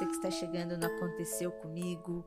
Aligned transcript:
você 0.00 0.06
que 0.06 0.12
está 0.12 0.30
chegando 0.30 0.78
no 0.78 0.86
Aconteceu 0.86 1.52
Comigo, 1.52 2.24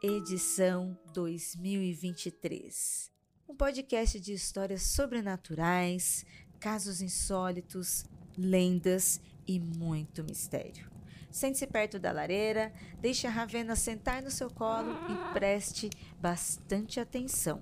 edição 0.00 0.96
2023. 1.12 3.10
Um 3.48 3.56
podcast 3.56 4.20
de 4.20 4.32
histórias 4.32 4.82
sobrenaturais, 4.82 6.24
casos 6.60 7.00
insólitos, 7.02 8.04
lendas 8.38 9.20
e 9.44 9.58
muito 9.58 10.22
mistério. 10.22 10.88
Sente-se 11.28 11.66
perto 11.66 11.98
da 11.98 12.12
lareira, 12.12 12.72
deixe 13.00 13.26
a 13.26 13.30
Ravena 13.30 13.74
sentar 13.74 14.22
no 14.22 14.30
seu 14.30 14.48
colo 14.48 14.92
e 15.10 15.32
preste 15.32 15.90
bastante 16.20 17.00
atenção, 17.00 17.60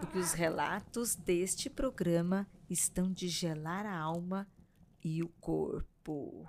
porque 0.00 0.18
os 0.18 0.32
relatos 0.32 1.14
deste 1.14 1.70
programa 1.70 2.48
estão 2.68 3.12
de 3.12 3.28
gelar 3.28 3.86
a 3.86 3.96
alma 3.96 4.48
e 5.04 5.22
o 5.22 5.28
corpo. 5.40 6.48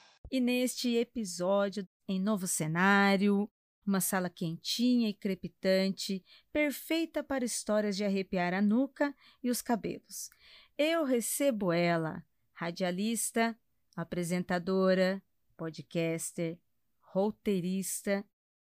E 0.31 0.39
neste 0.39 0.95
episódio, 0.95 1.85
em 2.07 2.17
novo 2.17 2.47
cenário, 2.47 3.51
uma 3.85 3.99
sala 3.99 4.29
quentinha 4.29 5.09
e 5.09 5.13
crepitante, 5.13 6.23
perfeita 6.53 7.21
para 7.21 7.43
histórias 7.43 7.97
de 7.97 8.05
arrepiar 8.05 8.53
a 8.53 8.61
nuca 8.61 9.13
e 9.43 9.49
os 9.49 9.61
cabelos. 9.61 10.29
Eu 10.77 11.03
recebo 11.03 11.73
ela, 11.73 12.25
radialista, 12.53 13.59
apresentadora, 13.93 15.21
podcaster, 15.57 16.57
roteirista 17.01 18.25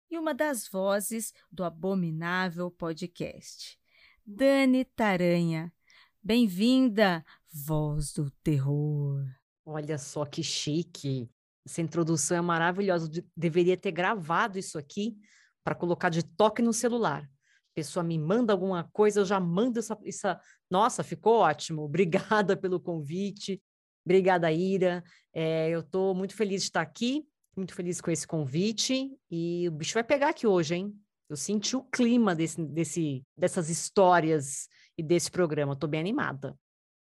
e 0.09 0.17
uma 0.17 0.33
das 0.33 0.67
vozes 0.67 1.35
do 1.51 1.63
abominável 1.63 2.71
podcast. 2.71 3.79
Dani 4.25 4.85
Taranha. 4.85 5.71
Bem-vinda, 6.19 7.23
voz 7.51 8.11
do 8.11 8.31
terror. 8.43 9.23
Olha 9.63 9.99
só 9.99 10.25
que 10.25 10.41
chique. 10.41 11.29
Essa 11.65 11.81
introdução 11.81 12.37
é 12.37 12.41
maravilhosa. 12.41 13.07
De- 13.09 13.25
deveria 13.35 13.77
ter 13.77 13.91
gravado 13.91 14.59
isso 14.59 14.77
aqui 14.77 15.15
para 15.63 15.75
colocar 15.75 16.09
de 16.09 16.23
toque 16.23 16.61
no 16.61 16.73
celular. 16.73 17.23
A 17.23 17.73
pessoa 17.75 18.03
me 18.03 18.19
manda 18.19 18.53
alguma 18.53 18.87
coisa, 18.91 19.21
eu 19.21 19.25
já 19.25 19.39
mando 19.39 19.79
essa, 19.79 19.97
essa. 20.05 20.39
Nossa, 20.69 21.03
ficou 21.03 21.39
ótimo. 21.39 21.83
Obrigada 21.85 22.55
pelo 22.55 22.79
convite. 22.79 23.61
Obrigada, 24.05 24.51
Ira. 24.51 25.03
É, 25.33 25.69
eu 25.69 25.79
estou 25.79 26.13
muito 26.13 26.35
feliz 26.35 26.61
de 26.61 26.67
estar 26.67 26.81
aqui, 26.81 27.25
muito 27.55 27.73
feliz 27.73 28.01
com 28.01 28.11
esse 28.11 28.27
convite. 28.27 29.11
E 29.31 29.67
o 29.67 29.71
bicho 29.71 29.93
vai 29.93 30.03
pegar 30.03 30.29
aqui 30.29 30.45
hoje, 30.45 30.75
hein? 30.75 30.93
Eu 31.29 31.37
senti 31.37 31.75
o 31.75 31.83
clima 31.83 32.35
desse, 32.35 32.61
desse, 32.63 33.23
dessas 33.35 33.69
histórias 33.69 34.67
e 34.97 35.01
desse 35.01 35.31
programa. 35.31 35.73
Estou 35.73 35.89
bem 35.89 35.99
animada. 35.99 36.55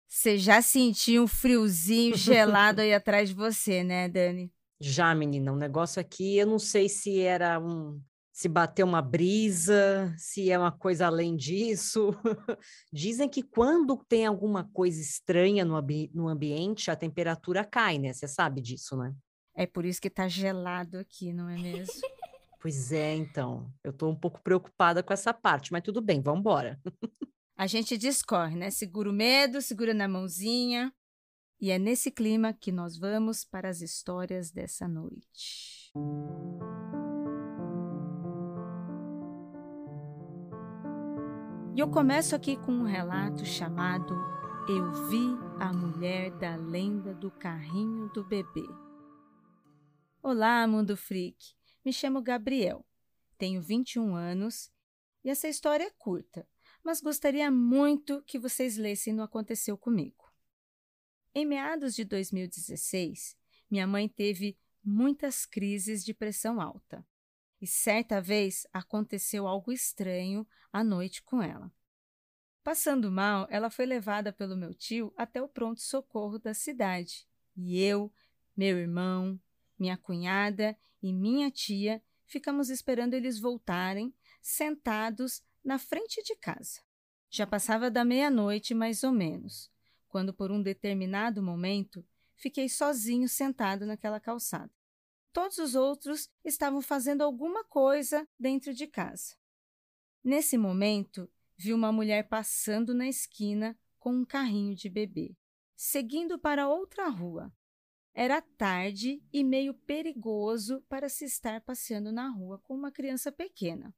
Você 0.09 0.39
já 0.39 0.61
sentiu 0.61 1.22
um 1.22 1.28
friozinho 1.28 2.16
gelado 2.16 2.81
aí 2.81 2.93
atrás 2.93 3.28
de 3.28 3.34
você, 3.34 3.84
né, 3.84 4.09
Dani? 4.09 4.53
Já, 4.81 5.15
menina, 5.15 5.53
o 5.53 5.56
negócio 5.56 6.00
aqui, 6.00 6.37
eu 6.37 6.47
não 6.47 6.59
sei 6.59 6.89
se 6.89 7.21
era 7.21 7.59
um. 7.61 8.00
Se 8.33 8.49
bateu 8.49 8.87
uma 8.87 9.03
brisa, 9.03 10.15
se 10.16 10.49
é 10.49 10.56
uma 10.56 10.71
coisa 10.71 11.06
além 11.06 11.34
disso. 11.34 12.11
Dizem 12.93 13.28
que 13.28 13.43
quando 13.43 13.97
tem 14.09 14.27
alguma 14.27 14.62
coisa 14.72 15.00
estranha 15.00 15.65
no, 15.65 15.75
ambi- 15.75 16.09
no 16.15 16.28
ambiente, 16.28 16.88
a 16.88 16.94
temperatura 16.94 17.65
cai, 17.65 17.99
né? 17.99 18.12
Você 18.12 18.28
sabe 18.28 18.61
disso, 18.61 18.97
né? 18.97 19.12
É 19.56 19.67
por 19.67 19.84
isso 19.84 20.00
que 20.00 20.09
tá 20.09 20.28
gelado 20.28 20.99
aqui, 20.99 21.33
não 21.33 21.49
é 21.49 21.56
mesmo? 21.59 21.93
Pois 22.61 22.91
é, 22.91 23.15
então. 23.15 23.72
Eu 23.84 23.93
tô 23.93 24.09
um 24.09 24.17
pouco 24.17 24.43
preocupada 24.43 25.00
com 25.00 25.12
essa 25.12 25.33
parte, 25.33 25.71
mas 25.71 25.81
tudo 25.81 26.00
bem, 26.03 26.21
vamos 26.21 26.41
embora. 26.41 26.77
A 27.56 27.69
gente 27.69 27.97
discorre, 27.97 28.56
né? 28.56 28.69
Segura 28.69 29.09
o 29.09 29.12
medo, 29.12 29.62
segura 29.62 29.94
na 29.94 30.09
mãozinha. 30.09 30.93
E 31.60 31.70
é 31.70 31.78
nesse 31.78 32.10
clima 32.10 32.52
que 32.52 32.70
nós 32.70 32.96
vamos 32.96 33.44
para 33.44 33.69
as 33.69 33.80
histórias 33.80 34.50
dessa 34.50 34.86
noite. 34.86 35.92
E 41.74 41.80
eu 41.80 41.91
começo 41.91 42.36
aqui 42.36 42.56
com 42.56 42.72
um 42.72 42.84
relato 42.84 43.44
chamado 43.44 44.14
Eu 44.69 45.08
vi 45.08 45.26
a 45.58 45.72
mulher 45.72 46.30
da 46.38 46.54
lenda 46.56 47.14
do 47.14 47.30
carrinho 47.30 48.08
do 48.10 48.25
bebê. 48.25 48.69
Olá, 50.22 50.66
Mundo 50.66 50.96
Freak. 50.96 51.54
Me 51.84 51.92
chamo 51.92 52.22
Gabriel. 52.22 52.84
Tenho 53.36 53.60
21 53.60 54.14
anos 54.14 54.70
e 55.25 55.30
essa 55.30 55.48
história 55.48 55.84
é 55.84 55.90
curta 55.90 56.46
mas 56.84 57.00
gostaria 57.00 57.50
muito 57.50 58.22
que 58.22 58.38
vocês 58.38 58.76
lessem 58.76 59.12
no 59.12 59.22
Aconteceu 59.22 59.76
Comigo. 59.76 60.28
Em 61.34 61.47
meados 61.47 61.94
de 61.94 62.05
2016, 62.05 63.37
minha 63.71 63.87
mãe 63.87 64.09
teve 64.09 64.56
muitas 64.83 65.44
crises 65.44 66.05
de 66.05 66.15
pressão 66.15 66.61
alta. 66.61 67.06
E 67.61 67.66
certa 67.66 68.21
vez 68.21 68.66
aconteceu 68.72 69.47
algo 69.47 69.72
estranho 69.72 70.47
à 70.72 70.83
noite 70.84 71.22
com 71.22 71.43
ela. 71.43 71.72
Passando 72.62 73.11
mal, 73.11 73.47
ela 73.50 73.71
foi 73.71 73.87
levada 73.87 74.33
pelo 74.33 74.56
meu 74.56 74.75
tio 74.75 75.12
até 75.17 75.43
o 75.43 75.49
pronto-socorro 75.49 76.38
da 76.38 76.55
cidade. 76.55 77.27
E 77.56 77.81
eu, 77.83 78.12
meu 78.56 78.78
irmão, 78.78 79.41
minha 79.78 79.97
cunhada 79.97 80.78
e 81.03 81.12
minha 81.12 81.50
tia 81.50 82.03
ficamos 82.27 82.69
esperando 82.69 83.15
eles 83.15 83.41
voltarem, 83.41 84.15
sentados 84.41 85.43
na 85.65 85.78
frente 85.78 86.22
de 86.22 86.37
casa. 86.37 86.81
Já 87.31 87.47
passava 87.47 87.91
da 87.91 88.05
meia-noite, 88.05 88.75
mais 88.75 89.03
ou 89.03 89.12
menos, 89.12 89.71
quando, 90.08 90.32
por 90.32 90.50
um 90.50 90.62
determinado 90.62 91.42
momento, 91.42 92.04
fiquei 92.34 92.69
sozinho 92.69 93.28
sentado 93.28 93.86
naquela 93.86 94.19
calçada. 94.19 94.72
Todos 95.32 95.58
os 95.58 95.74
outros 95.74 96.28
estavam 96.44 96.80
fazendo 96.80 97.22
alguma 97.22 97.62
coisa 97.64 98.26
dentro 98.38 98.72
de 98.74 98.86
casa. 98.86 99.36
Nesse 100.24 100.58
momento, 100.58 101.30
vi 101.56 101.72
uma 101.72 101.92
mulher 101.92 102.28
passando 102.28 102.94
na 102.94 103.06
esquina 103.06 103.78
com 103.98 104.12
um 104.12 104.24
carrinho 104.24 104.74
de 104.74 104.88
bebê, 104.88 105.36
seguindo 105.76 106.38
para 106.38 106.69
outra 106.69 107.08
rua. 107.08 107.52
Era 108.14 108.40
tarde 108.40 109.22
e 109.32 109.44
meio 109.44 109.75
perigoso 109.75 110.82
para 110.88 111.08
se 111.08 111.25
estar 111.25 111.60
passeando 111.60 112.10
na 112.10 112.28
rua 112.28 112.58
com 112.58 112.75
uma 112.75 112.90
criança 112.90 113.30
pequena. 113.30 113.94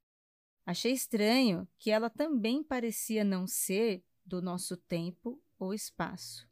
Achei 0.66 0.92
estranho 0.92 1.66
que 1.78 1.90
ela 1.90 2.10
também 2.10 2.62
parecia 2.62 3.24
não 3.24 3.46
ser 3.46 4.04
do 4.24 4.42
nosso 4.42 4.76
tempo 4.76 5.42
ou 5.60 5.74
espaço. 5.74 6.48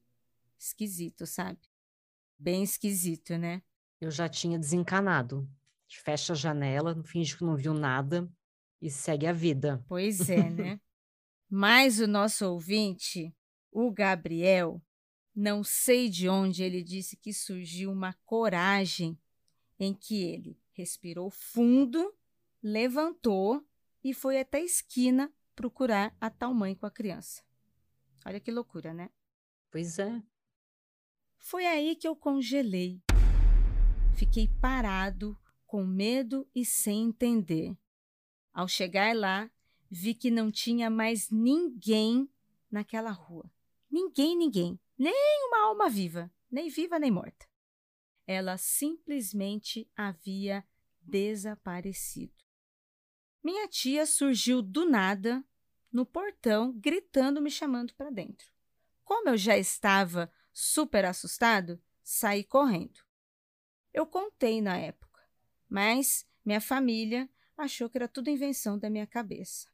Esquisito, 0.59 1.27
sabe? 1.27 1.59
Bem 2.39 2.63
esquisito, 2.63 3.37
né? 3.39 3.63
Eu 4.01 4.11
já 4.11 4.29
tinha 4.29 4.59
desencanado. 4.59 5.49
Fecha 5.89 6.35
a 6.35 6.37
janela, 6.37 7.03
finge 7.03 7.37
que 7.37 7.43
não 7.43 7.57
viu 7.57 7.73
nada 7.73 8.31
e 8.81 8.91
segue 8.91 9.27
a 9.27 9.33
vida. 9.33 9.83
Pois 9.89 10.29
é, 10.29 10.51
né? 10.51 10.81
Mas 11.51 11.99
o 11.99 12.07
nosso 12.07 12.47
ouvinte, 12.47 13.35
o 13.73 13.91
Gabriel, 13.91 14.83
não 15.35 15.65
sei 15.65 16.11
de 16.11 16.29
onde 16.29 16.63
ele 16.63 16.83
disse 16.83 17.17
que 17.17 17.33
surgiu 17.33 17.91
uma 17.91 18.13
coragem 18.27 19.19
em 19.81 19.95
que 19.95 20.23
ele 20.23 20.61
respirou 20.73 21.31
fundo, 21.31 22.15
levantou 22.63 23.67
e 24.05 24.13
foi 24.13 24.39
até 24.39 24.59
a 24.59 24.65
esquina 24.65 25.33
procurar 25.55 26.15
a 26.21 26.29
tal 26.29 26.53
mãe 26.53 26.75
com 26.75 26.87
a 26.87 26.91
criança. 26.91 27.43
Olha 28.29 28.41
que 28.41 28.51
loucura, 28.51 28.93
né? 28.93 29.09
Pois 29.71 29.99
é. 29.99 30.23
Foi 31.39 31.65
aí 31.65 31.97
que 31.97 32.07
eu 32.07 32.15
congelei. 32.15 33.01
Fiquei 34.19 34.47
parado, 34.61 35.35
com 35.65 35.83
medo 35.83 36.47
e 36.55 36.63
sem 36.63 37.05
entender. 37.05 37.75
Ao 38.53 38.69
chegar 38.69 39.17
lá, 39.17 39.51
vi 39.91 40.13
que 40.13 40.31
não 40.31 40.51
tinha 40.51 40.91
mais 40.91 41.31
ninguém 41.31 42.29
naquela 42.71 43.11
rua. 43.13 43.51
Ninguém, 43.91 44.37
ninguém. 44.37 44.79
Nem 44.99 45.15
uma 45.47 45.65
alma 45.65 45.89
viva, 45.89 46.31
nem 46.51 46.69
viva 46.69 46.99
nem 46.99 47.11
morta. 47.11 47.49
Ela 48.27 48.59
simplesmente 48.59 49.91
havia 49.97 50.63
desaparecido. 51.01 52.45
Minha 53.43 53.67
tia 53.69 54.05
surgiu 54.05 54.61
do 54.61 54.85
nada 54.85 55.43
no 55.93 56.05
portão, 56.05 56.73
gritando, 56.79 57.41
me 57.41 57.51
chamando 57.51 57.95
para 57.95 58.11
dentro. 58.11 58.53
Como 59.05 59.31
eu 59.31 59.37
já 59.37 59.57
estava 59.57 60.31
super 60.53 61.05
assustado, 61.05 61.81
saí 62.03 62.45
correndo. 62.45 63.01
Eu 63.93 64.07
contei 64.07 64.61
na 64.61 64.77
época, 64.77 65.21
mas 65.69 66.27
minha 66.45 66.61
família 66.61 67.29
achou 67.57 67.89
que 67.89 67.99
era 67.99 68.09
tudo 68.09 68.31
invenção 68.31 68.79
da 68.79 68.91
minha 68.91 69.07
cabeça. 69.07 69.69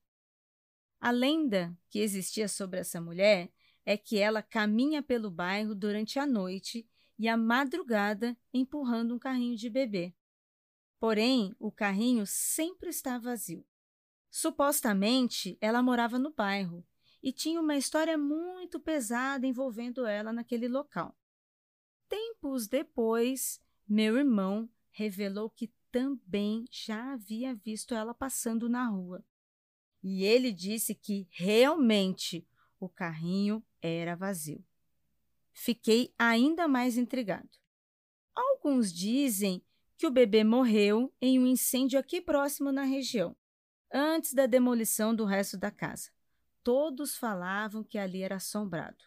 A 1.00 1.10
lenda 1.10 1.76
que 1.90 1.98
existia 1.98 2.48
sobre 2.48 2.80
essa 2.80 3.00
mulher 3.00 3.52
é 3.84 3.96
que 3.96 4.18
ela 4.18 4.42
caminha 4.42 5.02
pelo 5.02 5.30
bairro 5.30 5.74
durante 5.74 6.18
a 6.18 6.26
noite 6.26 6.88
e 7.18 7.28
a 7.28 7.36
madrugada 7.36 8.36
empurrando 8.52 9.14
um 9.14 9.18
carrinho 9.18 9.56
de 9.56 9.68
bebê. 9.68 10.14
Porém, 10.98 11.54
o 11.58 11.70
carrinho 11.70 12.26
sempre 12.26 12.88
está 12.88 13.18
vazio. 13.18 13.64
Supostamente, 14.36 15.56
ela 15.60 15.80
morava 15.80 16.18
no 16.18 16.32
bairro 16.32 16.84
e 17.22 17.32
tinha 17.32 17.60
uma 17.60 17.76
história 17.76 18.18
muito 18.18 18.80
pesada 18.80 19.46
envolvendo 19.46 20.04
ela 20.06 20.32
naquele 20.32 20.66
local. 20.66 21.16
Tempos 22.08 22.66
depois, 22.66 23.60
meu 23.88 24.16
irmão 24.16 24.68
revelou 24.90 25.48
que 25.48 25.72
também 25.88 26.64
já 26.68 27.12
havia 27.12 27.54
visto 27.54 27.94
ela 27.94 28.12
passando 28.12 28.68
na 28.68 28.88
rua. 28.88 29.24
E 30.02 30.24
ele 30.24 30.50
disse 30.50 30.96
que 30.96 31.28
realmente 31.30 32.44
o 32.80 32.88
carrinho 32.88 33.64
era 33.80 34.16
vazio. 34.16 34.64
Fiquei 35.52 36.12
ainda 36.18 36.66
mais 36.66 36.98
intrigado. 36.98 37.50
Alguns 38.34 38.92
dizem 38.92 39.62
que 39.96 40.08
o 40.08 40.10
bebê 40.10 40.42
morreu 40.42 41.14
em 41.20 41.38
um 41.38 41.46
incêndio 41.46 42.00
aqui 42.00 42.20
próximo 42.20 42.72
na 42.72 42.82
região, 42.82 43.36
antes 43.94 44.34
da 44.34 44.46
demolição 44.46 45.14
do 45.14 45.24
resto 45.24 45.56
da 45.56 45.70
casa. 45.70 46.10
Todos 46.62 47.16
falavam 47.16 47.84
que 47.84 47.96
ali 47.96 48.22
era 48.22 48.36
assombrado. 48.36 49.04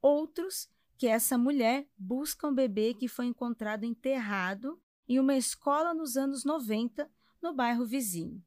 Outros 0.00 0.70
que 0.96 1.08
essa 1.08 1.36
mulher 1.36 1.88
busca 1.98 2.46
um 2.46 2.54
bebê 2.54 2.94
que 2.94 3.08
foi 3.08 3.26
encontrado 3.26 3.84
enterrado 3.84 4.80
em 5.08 5.18
uma 5.18 5.34
escola 5.34 5.92
nos 5.92 6.16
anos 6.16 6.44
90 6.44 7.10
no 7.42 7.52
bairro 7.52 7.84
vizinho. 7.84 8.40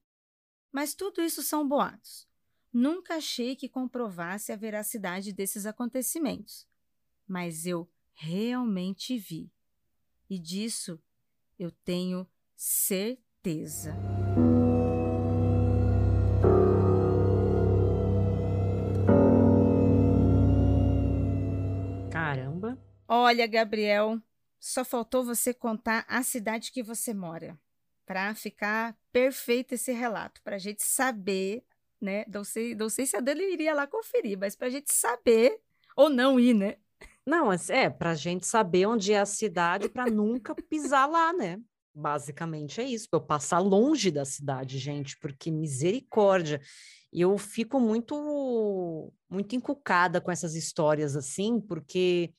Mas 0.72 0.96
tudo 0.96 1.22
isso 1.22 1.44
são 1.44 1.68
boatos. 1.68 2.26
Nunca 2.72 3.16
achei 3.16 3.56
que 3.56 3.68
comprovasse 3.68 4.52
a 4.52 4.56
veracidade 4.56 5.34
desses 5.34 5.66
acontecimentos 5.66 6.66
mas 7.28 7.66
eu 7.66 7.90
realmente 8.14 9.18
vi. 9.18 9.52
E 10.30 10.40
disso 10.40 11.00
eu 11.60 11.72
tenho 11.72 12.28
certeza. 12.56 13.94
Olha, 23.08 23.48
Gabriel, 23.48 24.22
só 24.60 24.84
faltou 24.84 25.24
você 25.24 25.54
contar 25.54 26.06
a 26.10 26.22
cidade 26.24 26.72
que 26.72 26.84
você 26.84 27.14
mora 27.14 27.58
para 28.06 28.36
ficar 28.36 28.98
perfeito 29.12 29.74
esse 29.74 29.92
relato, 29.92 30.42
para 30.44 30.56
a 30.56 30.60
gente 30.60 30.84
saber, 30.84 31.64
né? 32.02 32.26
Não 32.28 32.44
sei, 32.44 32.76
não 32.76 32.90
sei 32.90 33.06
se 33.06 33.16
a 33.16 33.22
Dani 33.22 33.54
iria 33.54 33.74
lá 33.74 33.88
conferir, 33.88 34.38
mas 34.38 34.56
para 34.56 34.68
a 34.68 34.70
gente 34.70 34.94
saber 34.94 35.60
ou 35.96 36.10
não 36.10 36.40
ir, 36.40 36.54
né? 36.54 36.76
Não, 37.26 37.50
é 37.52 37.90
para 37.90 38.12
a 38.12 38.16
gente 38.16 38.46
saber 38.46 38.86
onde 38.86 39.12
é 39.12 39.20
a 39.20 39.26
cidade 39.26 39.90
para 39.90 40.10
nunca 40.10 40.56
pisar 40.56 41.06
lá, 41.10 41.34
né? 41.34 41.60
Basicamente 41.94 42.80
é 42.80 42.84
isso, 42.84 43.10
para 43.10 43.20
eu 43.20 43.26
passar 43.26 43.60
longe 43.60 44.12
da 44.12 44.24
cidade, 44.24 44.78
gente, 44.78 45.18
porque 45.18 45.50
misericórdia. 45.50 46.62
Eu 47.12 47.38
fico 47.38 47.80
muito, 47.80 49.12
muito 49.30 49.56
encucada 49.56 50.22
com 50.22 50.30
essas 50.30 50.56
histórias 50.56 51.16
assim, 51.16 51.60
porque 51.60 52.34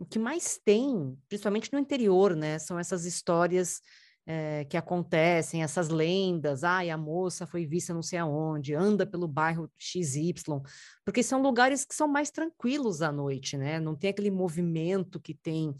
o 0.00 0.06
que 0.06 0.18
mais 0.18 0.58
tem, 0.64 1.14
principalmente 1.28 1.70
no 1.70 1.78
interior, 1.78 2.34
né, 2.34 2.58
são 2.58 2.78
essas 2.78 3.04
histórias 3.04 3.82
é, 4.26 4.64
que 4.64 4.78
acontecem, 4.78 5.62
essas 5.62 5.90
lendas, 5.90 6.64
ai, 6.64 6.88
a 6.88 6.96
moça 6.96 7.46
foi 7.46 7.66
vista 7.66 7.92
não 7.92 8.02
sei 8.02 8.18
aonde, 8.18 8.74
anda 8.74 9.06
pelo 9.06 9.28
bairro 9.28 9.70
XY, 9.78 10.32
porque 11.04 11.22
são 11.22 11.42
lugares 11.42 11.84
que 11.84 11.94
são 11.94 12.08
mais 12.08 12.30
tranquilos 12.30 13.02
à 13.02 13.12
noite, 13.12 13.58
né? 13.58 13.78
Não 13.78 13.94
tem 13.94 14.08
aquele 14.08 14.30
movimento 14.30 15.20
que 15.20 15.34
tem 15.34 15.74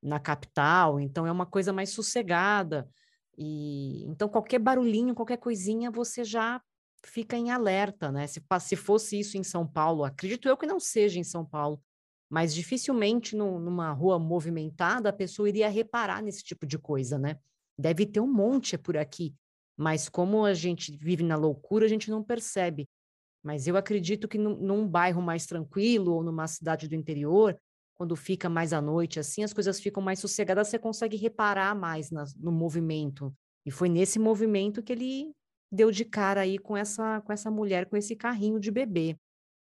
na 0.00 0.20
capital, 0.20 1.00
então 1.00 1.26
é 1.26 1.32
uma 1.32 1.46
coisa 1.46 1.72
mais 1.72 1.90
sossegada. 1.90 2.88
E 3.36 4.04
então 4.06 4.28
qualquer 4.28 4.60
barulhinho, 4.60 5.16
qualquer 5.16 5.38
coisinha, 5.38 5.90
você 5.90 6.22
já 6.22 6.62
fica 7.04 7.36
em 7.36 7.50
alerta, 7.50 8.12
né? 8.12 8.28
Se, 8.28 8.40
se 8.60 8.76
fosse 8.76 9.18
isso 9.18 9.36
em 9.36 9.42
São 9.42 9.66
Paulo, 9.66 10.04
acredito 10.04 10.48
eu 10.48 10.56
que 10.56 10.66
não 10.66 10.78
seja 10.78 11.18
em 11.18 11.24
São 11.24 11.44
Paulo, 11.44 11.82
mas 12.30 12.54
dificilmente 12.54 13.36
no, 13.36 13.58
numa 13.58 13.92
rua 13.92 14.18
movimentada 14.18 15.08
a 15.08 15.12
pessoa 15.12 15.48
iria 15.48 15.68
reparar 15.68 16.22
nesse 16.22 16.42
tipo 16.42 16.66
de 16.66 16.78
coisa, 16.78 17.18
né? 17.18 17.38
Deve 17.78 18.06
ter 18.06 18.20
um 18.20 18.32
monte 18.32 18.78
por 18.78 18.96
aqui, 18.96 19.34
mas 19.76 20.08
como 20.08 20.44
a 20.44 20.54
gente 20.54 20.96
vive 20.96 21.22
na 21.22 21.36
loucura, 21.36 21.86
a 21.86 21.88
gente 21.88 22.10
não 22.10 22.22
percebe. 22.22 22.88
Mas 23.42 23.66
eu 23.66 23.76
acredito 23.76 24.26
que 24.26 24.38
num, 24.38 24.56
num 24.56 24.88
bairro 24.88 25.20
mais 25.20 25.44
tranquilo 25.46 26.14
ou 26.14 26.22
numa 26.22 26.46
cidade 26.46 26.88
do 26.88 26.94
interior, 26.94 27.58
quando 27.94 28.16
fica 28.16 28.48
mais 28.48 28.72
à 28.72 28.80
noite, 28.80 29.20
assim, 29.20 29.44
as 29.44 29.52
coisas 29.52 29.80
ficam 29.80 30.02
mais 30.02 30.18
sossegadas, 30.18 30.68
você 30.68 30.78
consegue 30.78 31.16
reparar 31.16 31.74
mais 31.74 32.10
na, 32.10 32.24
no 32.36 32.50
movimento. 32.50 33.34
E 33.66 33.70
foi 33.70 33.88
nesse 33.88 34.18
movimento 34.18 34.82
que 34.82 34.92
ele 34.92 35.32
deu 35.70 35.90
de 35.90 36.04
cara 36.04 36.42
aí 36.42 36.58
com 36.58 36.76
essa, 36.76 37.20
com 37.20 37.32
essa 37.32 37.50
mulher, 37.50 37.86
com 37.86 37.96
esse 37.96 38.16
carrinho 38.16 38.58
de 38.58 38.70
bebê. 38.70 39.16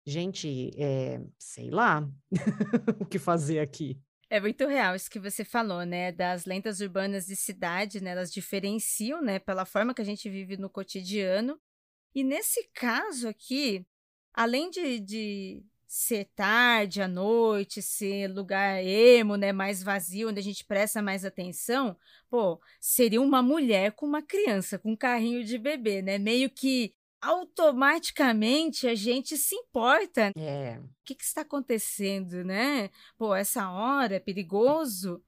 Gente, 0.07 0.71
é, 0.77 1.21
sei 1.39 1.71
lá 1.71 2.09
o 3.01 3.05
que 3.05 3.19
fazer 3.19 3.61
aqui. 3.61 4.01
É 4.29 4.41
muito 4.41 4.65
real 4.67 4.95
isso 4.95 5.11
que 5.11 5.19
você 5.19 5.45
falou, 5.45 5.85
né? 5.85 6.13
Das 6.13 6.45
lendas 6.45 6.81
urbanas 6.81 7.27
de 7.27 7.35
cidade, 7.35 8.01
né? 8.01 8.11
Elas 8.11 8.33
diferenciam, 8.33 9.21
né? 9.21 9.41
Pela 9.41 9.65
forma 9.65 9.93
que 9.93 10.01
a 10.01 10.05
gente 10.05 10.31
vive 10.31 10.57
no 10.57 10.71
cotidiano. 10.71 11.61
E 12.15 12.23
nesse 12.23 12.71
caso 12.73 13.29
aqui, 13.29 13.85
além 14.33 14.71
de, 14.71 15.01
de 15.01 15.65
ser 15.87 16.27
tarde 16.37 17.03
à 17.03 17.09
noite, 17.09 17.83
ser 17.83 18.29
lugar 18.29 18.81
emo, 18.85 19.35
né? 19.35 19.53
Mais 19.53 19.83
vazio, 19.83 20.29
onde 20.29 20.39
a 20.39 20.43
gente 20.43 20.65
presta 20.65 21.03
mais 21.03 21.25
atenção, 21.25 21.99
pô, 22.31 22.61
seria 22.81 23.21
uma 23.21 23.43
mulher 23.43 23.91
com 23.93 24.07
uma 24.07 24.23
criança, 24.23 24.79
com 24.79 24.93
um 24.93 24.97
carrinho 24.97 25.43
de 25.45 25.59
bebê, 25.59 26.03
né? 26.03 26.19
Meio 26.19 26.49
que 26.49 26.95
automaticamente 27.21 28.87
a 28.87 28.95
gente 28.95 29.37
se 29.37 29.55
importa. 29.55 30.33
É. 30.37 30.79
O 30.79 30.89
que, 31.05 31.15
que 31.15 31.25
está 31.25 31.43
acontecendo, 31.43 32.45
né? 32.45 32.91
Pô, 33.17 33.35
essa 33.35 33.71
hora 33.71 34.17
é 34.17 34.21
perigoso. 34.21 35.23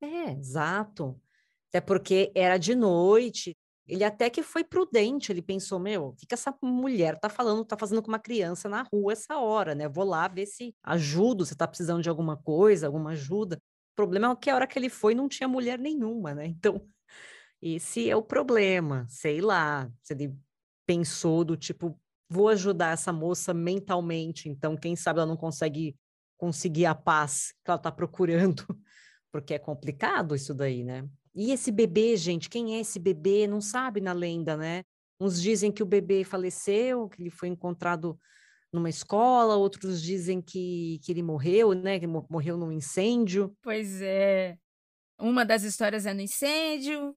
É, 0.00 0.32
exato. 0.32 1.20
Até 1.68 1.80
porque 1.80 2.32
era 2.34 2.58
de 2.58 2.74
noite. 2.74 3.56
Ele 3.86 4.02
até 4.02 4.28
que 4.28 4.42
foi 4.42 4.64
prudente, 4.64 5.30
ele 5.30 5.40
pensou, 5.40 5.78
meu, 5.78 6.06
o 6.06 6.12
que, 6.14 6.26
que 6.26 6.34
essa 6.34 6.52
mulher 6.60 7.18
tá 7.20 7.28
falando, 7.28 7.64
tá 7.64 7.76
fazendo 7.78 8.02
com 8.02 8.08
uma 8.08 8.18
criança 8.18 8.68
na 8.68 8.82
rua 8.82 9.12
essa 9.12 9.38
hora, 9.38 9.76
né? 9.76 9.88
Vou 9.88 10.04
lá 10.04 10.26
ver 10.26 10.46
se 10.46 10.74
ajudo, 10.82 11.46
se 11.46 11.54
tá 11.54 11.68
precisando 11.68 12.02
de 12.02 12.08
alguma 12.08 12.36
coisa, 12.36 12.88
alguma 12.88 13.10
ajuda. 13.10 13.56
O 13.56 13.94
problema 13.94 14.32
é 14.32 14.36
que 14.36 14.50
a 14.50 14.56
hora 14.56 14.66
que 14.66 14.76
ele 14.76 14.88
foi 14.88 15.14
não 15.14 15.28
tinha 15.28 15.48
mulher 15.48 15.78
nenhuma, 15.78 16.34
né? 16.34 16.46
Então, 16.46 16.84
esse 17.62 18.10
é 18.10 18.16
o 18.16 18.22
problema, 18.22 19.06
sei 19.08 19.40
lá, 19.40 19.88
se 20.02 20.14
ele 20.14 20.36
pensou 20.86 21.44
do 21.44 21.56
tipo, 21.56 21.98
vou 22.28 22.48
ajudar 22.48 22.92
essa 22.92 23.12
moça 23.12 23.52
mentalmente, 23.52 24.48
então 24.48 24.76
quem 24.76 24.96
sabe 24.96 25.18
ela 25.18 25.28
não 25.28 25.36
consegue 25.36 25.96
conseguir 26.38 26.86
a 26.86 26.94
paz 26.94 27.52
que 27.64 27.70
ela 27.70 27.76
está 27.76 27.90
procurando, 27.90 28.64
porque 29.32 29.54
é 29.54 29.58
complicado 29.58 30.34
isso 30.34 30.54
daí, 30.54 30.84
né? 30.84 31.08
E 31.34 31.52
esse 31.52 31.70
bebê, 31.70 32.16
gente, 32.16 32.48
quem 32.48 32.76
é 32.76 32.80
esse 32.80 32.98
bebê? 32.98 33.46
Não 33.46 33.60
sabe 33.60 34.00
na 34.00 34.12
lenda, 34.12 34.56
né? 34.56 34.82
Uns 35.20 35.40
dizem 35.40 35.70
que 35.70 35.82
o 35.82 35.86
bebê 35.86 36.24
faleceu, 36.24 37.08
que 37.08 37.22
ele 37.22 37.30
foi 37.30 37.48
encontrado 37.48 38.18
numa 38.72 38.88
escola, 38.88 39.56
outros 39.56 40.02
dizem 40.02 40.40
que, 40.40 40.98
que 41.02 41.12
ele 41.12 41.22
morreu, 41.22 41.72
né? 41.74 41.98
Que 41.98 42.06
morreu 42.06 42.56
num 42.56 42.72
incêndio. 42.72 43.54
Pois 43.62 44.00
é. 44.00 44.56
Uma 45.18 45.44
das 45.44 45.62
histórias 45.62 46.04
é 46.06 46.12
no 46.12 46.20
incêndio, 46.20 47.16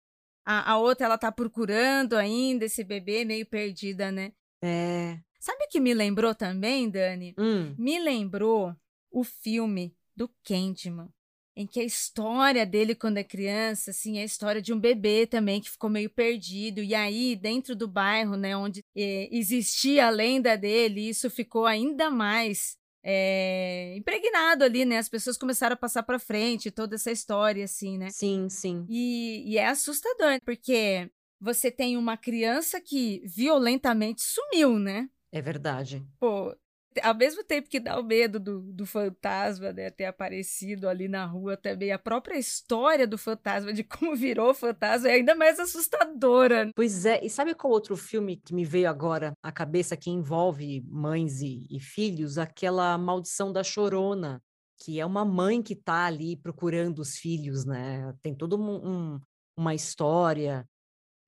a, 0.52 0.72
a 0.72 0.78
outra, 0.80 1.06
ela 1.06 1.18
tá 1.18 1.32
procurando 1.32 2.16
ainda 2.16 2.66
esse 2.66 2.84
bebê 2.84 3.24
meio 3.24 3.46
perdida, 3.46 4.12
né? 4.12 4.34
É. 4.64 5.20
Sabe 5.40 5.66
o 5.66 5.68
que 5.70 5.80
me 5.80 5.94
lembrou 5.94 6.34
também, 6.34 6.90
Dani? 6.90 7.36
Hum. 7.38 7.76
Me 7.78 8.00
lembrou 8.00 8.76
o 9.12 9.24
filme 9.24 9.96
do 10.16 10.28
Candyman, 10.44 11.08
em 11.56 11.68
que 11.68 11.80
a 11.80 11.84
história 11.84 12.66
dele 12.66 12.96
quando 12.96 13.18
é 13.18 13.24
criança, 13.24 13.92
assim, 13.92 14.18
é 14.18 14.24
a 14.24 14.26
história 14.26 14.60
de 14.60 14.74
um 14.74 14.80
bebê 14.80 15.28
também 15.28 15.62
que 15.62 15.70
ficou 15.70 15.88
meio 15.88 16.10
perdido. 16.10 16.82
E 16.82 16.96
aí, 16.96 17.36
dentro 17.36 17.76
do 17.76 17.88
bairro, 17.88 18.36
né, 18.36 18.58
onde 18.58 18.84
eh, 18.98 19.30
existia 19.32 20.08
a 20.08 20.10
lenda 20.10 20.58
dele, 20.58 21.10
isso 21.10 21.30
ficou 21.30 21.68
ainda 21.68 22.10
mais 22.10 22.76
é, 23.04 23.96
impregnado 23.98 24.64
ali, 24.64 24.86
né? 24.86 24.98
As 24.98 25.10
pessoas 25.10 25.38
começaram 25.38 25.74
a 25.74 25.78
passar 25.78 26.04
para 26.04 26.20
frente 26.20 26.72
toda 26.72 26.96
essa 26.96 27.12
história, 27.12 27.66
assim, 27.66 27.98
né? 27.98 28.10
Sim, 28.10 28.48
sim. 28.50 28.86
E, 28.90 29.44
e 29.46 29.58
é 29.58 29.68
assustador, 29.68 30.40
porque 30.46 31.10
você 31.40 31.72
tem 31.72 31.96
uma 31.98 32.18
criança 32.18 32.82
que 32.82 33.22
violentamente 33.26 34.22
sumiu, 34.22 34.78
né? 34.78 35.10
É 35.32 35.42
verdade. 35.42 36.06
Pô, 36.20 36.56
ao 37.04 37.16
mesmo 37.16 37.44
tempo 37.44 37.70
que 37.70 37.80
dá 37.80 38.00
o 38.00 38.04
medo 38.04 38.40
do, 38.40 38.62
do 38.62 38.86
fantasma, 38.86 39.72
né, 39.72 39.90
ter 39.90 40.06
aparecido 40.06 40.88
ali 40.88 41.08
na 41.08 41.26
rua 41.26 41.56
também, 41.56 41.92
a 41.92 42.00
própria 42.00 42.38
história 42.38 43.06
do 43.06 43.18
fantasma, 43.18 43.72
de 43.72 43.84
como 43.84 44.16
virou 44.16 44.54
fantasma, 44.54 45.08
é 45.10 45.14
ainda 45.14 45.36
mais 45.36 45.60
assustadora. 45.60 46.72
Pois 46.76 47.06
é, 47.06 47.24
e 47.24 47.30
sabe 47.30 47.54
qual 47.54 47.72
outro 47.72 47.96
filme 47.96 48.38
que 48.38 48.54
me 48.54 48.66
veio 48.66 48.90
agora 48.90 49.34
à 49.44 49.52
cabeça 49.52 49.96
que 49.96 50.10
envolve 50.10 50.82
mães 50.88 51.42
e, 51.42 51.68
e 51.70 51.80
filhos? 51.80 52.38
Aquela 52.38 52.98
Maldição 52.98 53.54
da 53.54 53.64
Chorona, 53.64 54.42
que 54.78 55.00
é 55.00 55.06
uma 55.06 55.26
mãe 55.26 55.62
que 55.62 55.74
está 55.74 56.06
ali 56.06 56.38
procurando 56.38 57.00
os 57.00 57.18
filhos, 57.18 57.66
né? 57.66 58.14
Tem 58.22 58.34
toda 58.34 58.56
um, 58.56 58.88
um, 59.16 59.20
uma 59.56 59.76
história 59.76 60.68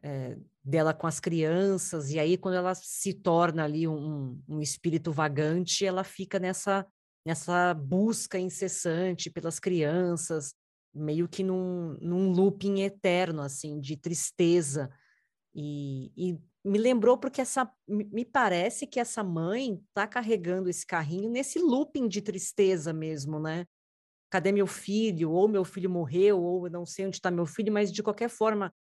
é, 0.02 0.38
dela 0.64 0.94
com 0.94 1.08
as 1.08 1.20
crianças, 1.20 2.12
e 2.12 2.20
aí 2.20 2.38
quando 2.38 2.56
ela 2.56 2.76
se 2.76 3.14
torna 3.14 3.64
ali 3.64 3.88
um, 3.88 4.40
um 4.48 4.62
espírito 4.62 5.12
vagante, 5.12 5.86
ela 5.86 6.04
fica 6.04 6.40
nessa, 6.40 6.86
nessa 7.26 7.74
busca 7.74 8.38
incessante 8.38 9.30
pelas 9.30 9.60
crianças, 9.60 10.54
meio 10.94 11.28
que 11.28 11.44
num, 11.44 11.98
num 12.02 12.32
looping 12.32 12.82
eterno, 12.82 13.42
assim, 13.42 13.80
de 13.80 13.98
tristeza. 13.98 14.90
E, 15.56 16.12
e 16.16 16.40
me 16.64 16.78
lembrou 16.78 17.18
porque 17.18 17.42
essa 17.42 17.70
me 17.88 18.24
parece 18.24 18.86
que 18.86 19.00
essa 19.00 19.24
mãe 19.24 19.82
está 19.88 20.08
carregando 20.08 20.70
esse 20.70 20.86
carrinho 20.86 21.30
nesse 21.30 21.60
looping 21.60 22.08
de 22.08 22.22
tristeza 22.22 22.94
mesmo, 22.94 23.40
né? 23.40 23.66
Cadê 24.30 24.52
meu 24.52 24.68
filho? 24.68 25.32
Ou 25.32 25.48
meu 25.48 25.66
filho 25.66 25.90
morreu, 25.90 26.42
ou 26.42 26.70
não 26.70 26.86
sei 26.86 27.08
onde 27.08 27.18
está 27.18 27.32
meu 27.32 27.46
filho, 27.46 27.74
mas 27.74 27.92
de 27.92 28.04
qualquer 28.04 28.30
forma 28.30 28.74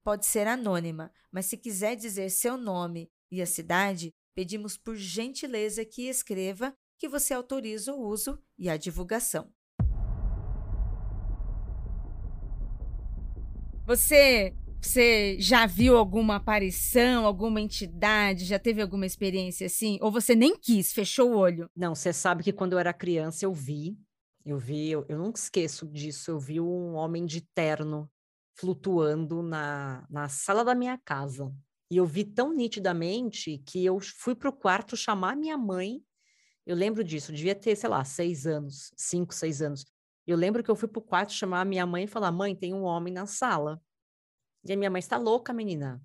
pode 0.07 0.25
ser 0.25 0.47
anônima, 0.47 1.11
mas 1.33 1.47
se 1.47 1.57
quiser 1.57 1.97
dizer 1.97 2.31
seu 2.31 2.57
nome 2.57 3.11
e 3.29 3.43
a 3.43 3.47
cidade, 3.47 4.15
pedimos 4.37 4.79
por 4.79 4.95
gentileza 4.95 5.85
que 5.85 6.03
escreva 6.03 6.73
que 6.97 7.09
você 7.09 7.35
autoriza 7.35 7.93
o 7.93 8.01
uso 8.07 8.41
e 8.57 8.71
a 8.71 8.77
divulgação. 8.77 9.51
Você, 13.85 14.55
você 14.81 15.41
já 15.41 15.67
viu 15.67 15.97
alguma 15.97 16.37
aparição, 16.37 17.27
alguma 17.27 17.61
entidade? 17.61 18.45
Já 18.45 18.61
teve 18.61 18.81
alguma 18.81 19.07
experiência 19.07 19.67
assim? 19.67 19.99
Ou 20.01 20.13
você 20.13 20.37
nem 20.37 20.57
quis, 20.57 20.93
fechou 20.93 21.33
o 21.33 21.37
olho? 21.37 21.69
Não, 21.75 21.97
você 21.97 22.13
sabe 22.13 22.45
que 22.45 22.53
quando 22.53 22.75
eu 22.75 22.79
era 22.79 22.95
criança 22.95 23.45
eu 23.45 23.53
vi, 23.53 23.99
eu 24.45 24.57
vi, 24.57 24.89
eu, 24.89 25.05
eu 25.09 25.19
nunca 25.19 25.41
esqueço 25.41 25.85
disso, 25.89 26.31
eu 26.31 26.39
vi 26.39 26.61
um 26.61 26.95
homem 26.95 27.27
de 27.27 27.41
terno 27.41 28.09
flutuando 28.57 29.43
na, 29.43 30.07
na 30.11 30.29
sala 30.29 30.65
da 30.65 30.75
minha 30.75 30.99
casa. 30.99 31.53
E 31.91 31.97
eu 31.99 32.07
vi 32.07 32.25
tão 32.25 32.53
nitidamente 32.53 33.59
que 33.59 33.85
eu 33.85 34.01
fui 34.01 34.35
para 34.35 34.49
o 34.49 34.53
quarto 34.53 34.97
chamar 34.97 35.37
minha 35.37 35.57
mãe. 35.57 36.03
Eu 36.67 36.75
lembro 36.75 37.05
disso, 37.05 37.33
devia 37.33 37.55
ter, 37.55 37.77
sei 37.77 37.89
lá, 37.89 38.05
seis 38.05 38.47
anos, 38.47 38.93
cinco, 38.97 39.33
seis 39.33 39.63
anos. 39.63 39.87
Eu 40.27 40.37
lembro 40.37 40.65
que 40.65 40.71
eu 40.71 40.75
fui 40.75 40.89
para 40.89 40.99
o 40.99 41.05
quarto 41.05 41.33
chamar 41.33 41.65
minha 41.65 41.87
mãe 41.87 42.05
e 42.05 42.09
falar: 42.09 42.33
mãe, 42.33 42.57
tem 42.57 42.75
um 42.75 42.83
homem 42.83 43.13
na 43.13 43.27
sala. 43.27 43.81
E 44.65 44.73
a 44.73 44.77
minha 44.77 44.91
mãe 44.91 44.99
está 44.99 45.17
louca, 45.17 45.53
menina. 45.53 46.03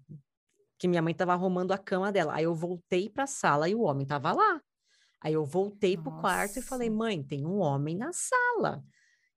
Que 0.78 0.88
minha 0.88 1.02
mãe 1.02 1.14
estava 1.14 1.34
arrumando 1.34 1.72
a 1.72 1.78
cama 1.78 2.12
dela. 2.12 2.36
Aí 2.36 2.44
eu 2.44 2.54
voltei 2.54 3.10
para 3.10 3.24
a 3.24 3.28
sala 3.28 3.68
e 3.68 3.74
o 3.74 3.82
homem 3.82 4.04
estava 4.04 4.32
lá. 4.32 4.62
Aí 5.20 5.34
eu 5.34 5.44
voltei 5.44 5.98
para 5.98 6.10
o 6.10 6.22
quarto 6.22 6.60
e 6.60 6.62
falei: 6.62 6.90
mãe, 6.90 7.24
tem 7.24 7.46
um 7.46 7.58
homem 7.58 7.96
na 7.96 8.12
sala. 8.14 8.84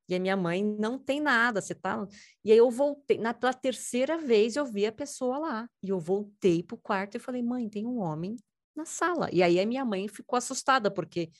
E 0.08 0.14
a 0.14 0.20
minha 0.20 0.36
mãe 0.36 0.62
não 0.62 0.98
tem 0.98 1.20
nada, 1.20 1.60
você 1.60 1.74
tá. 1.74 2.06
E 2.44 2.52
aí 2.52 2.58
eu 2.58 2.70
voltei, 2.70 3.18
na, 3.18 3.32
pela 3.32 3.54
terceira 3.54 4.18
vez 4.18 4.56
eu 4.56 4.66
vi 4.66 4.86
a 4.86 4.92
pessoa 4.92 5.38
lá. 5.38 5.68
E 5.82 5.88
eu 5.88 5.98
voltei 5.98 6.62
pro 6.62 6.76
quarto 6.76 7.16
e 7.16 7.20
falei, 7.20 7.42
mãe, 7.42 7.68
tem 7.68 7.86
um 7.86 7.98
homem 8.00 8.36
na 8.76 8.84
sala. 8.84 9.28
E 9.32 9.42
aí 9.42 9.58
a 9.58 9.66
minha 9.66 9.84
mãe 9.84 10.06
ficou 10.08 10.36
assustada, 10.36 10.90
porque 10.90 11.30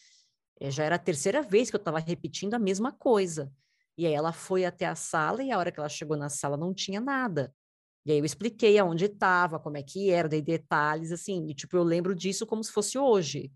eh, 0.61 0.71
já 0.71 0.85
era 0.85 0.97
a 0.97 0.99
terceira 0.99 1.43
vez 1.43 1.71
que 1.71 1.77
eu 1.77 1.79
estava 1.79 1.99
repetindo 1.99 2.55
a 2.55 2.59
mesma 2.59 2.93
coisa. 2.93 3.53
E 3.97 4.07
aí 4.07 4.13
ela 4.15 4.33
foi 4.33 4.65
até 4.65 4.87
a 4.87 4.95
sala 4.95 5.43
e 5.43 5.51
a 5.51 5.59
hora 5.59 5.71
que 5.71 5.79
ela 5.79 5.89
chegou 5.89 6.17
na 6.17 6.29
sala 6.29 6.57
não 6.57 6.75
tinha 6.75 7.01
nada. 7.01 7.55
E 8.07 8.13
aí 8.13 8.19
eu 8.19 8.25
expliquei 8.25 8.79
aonde 8.79 9.07
estava, 9.07 9.59
como 9.59 9.79
é 9.79 9.83
que 9.83 10.11
era, 10.11 10.29
dei 10.29 10.43
detalhes, 10.43 11.11
assim, 11.11 11.49
e 11.49 11.55
tipo, 11.55 11.77
eu 11.77 11.83
lembro 11.83 12.15
disso 12.15 12.47
como 12.47 12.63
se 12.63 12.71
fosse 12.71 12.99
hoje. 12.99 13.51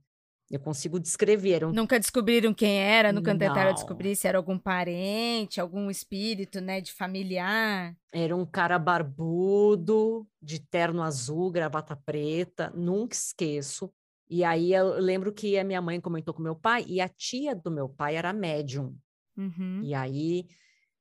Eu 0.50 0.59
consigo 0.59 0.99
descrever. 0.99 1.64
Um... 1.64 1.73
Nunca 1.73 1.99
descobriram 1.99 2.55
quem 2.55 2.78
era, 2.78 3.12
nunca 3.12 3.33
Não. 3.33 3.38
tentaram 3.38 3.75
descobrir 3.75 4.17
se 4.17 4.26
era 4.26 4.38
algum 4.38 4.59
parente, 4.59 5.61
algum 5.61 5.90
espírito, 5.90 6.61
né, 6.61 6.81
de 6.81 6.93
familiar. 6.93 7.95
Era 8.12 8.35
um 8.35 8.47
cara 8.47 8.78
barbudo, 8.78 10.26
de 10.40 10.59
terno 10.59 11.02
azul, 11.02 11.50
gravata 11.50 11.95
preta, 11.95 12.73
nunca 12.75 13.14
esqueço. 13.14 13.93
E 14.31 14.43
aí 14.43 14.73
eu 14.73 14.99
lembro 14.99 15.33
que 15.33 15.59
a 15.59 15.64
minha 15.64 15.83
mãe 15.83 16.00
comentou 16.00 16.33
com 16.33 16.43
meu 16.43 16.57
pai 16.57 16.85
e 16.87 17.00
a 17.00 17.09
tia 17.09 17.55
do 17.55 17.71
meu 17.71 17.88
pai 17.88 18.17
era 18.17 18.33
médium. 18.33 18.97
Uhum. 19.37 19.81
E 19.83 19.95
aí 19.95 20.47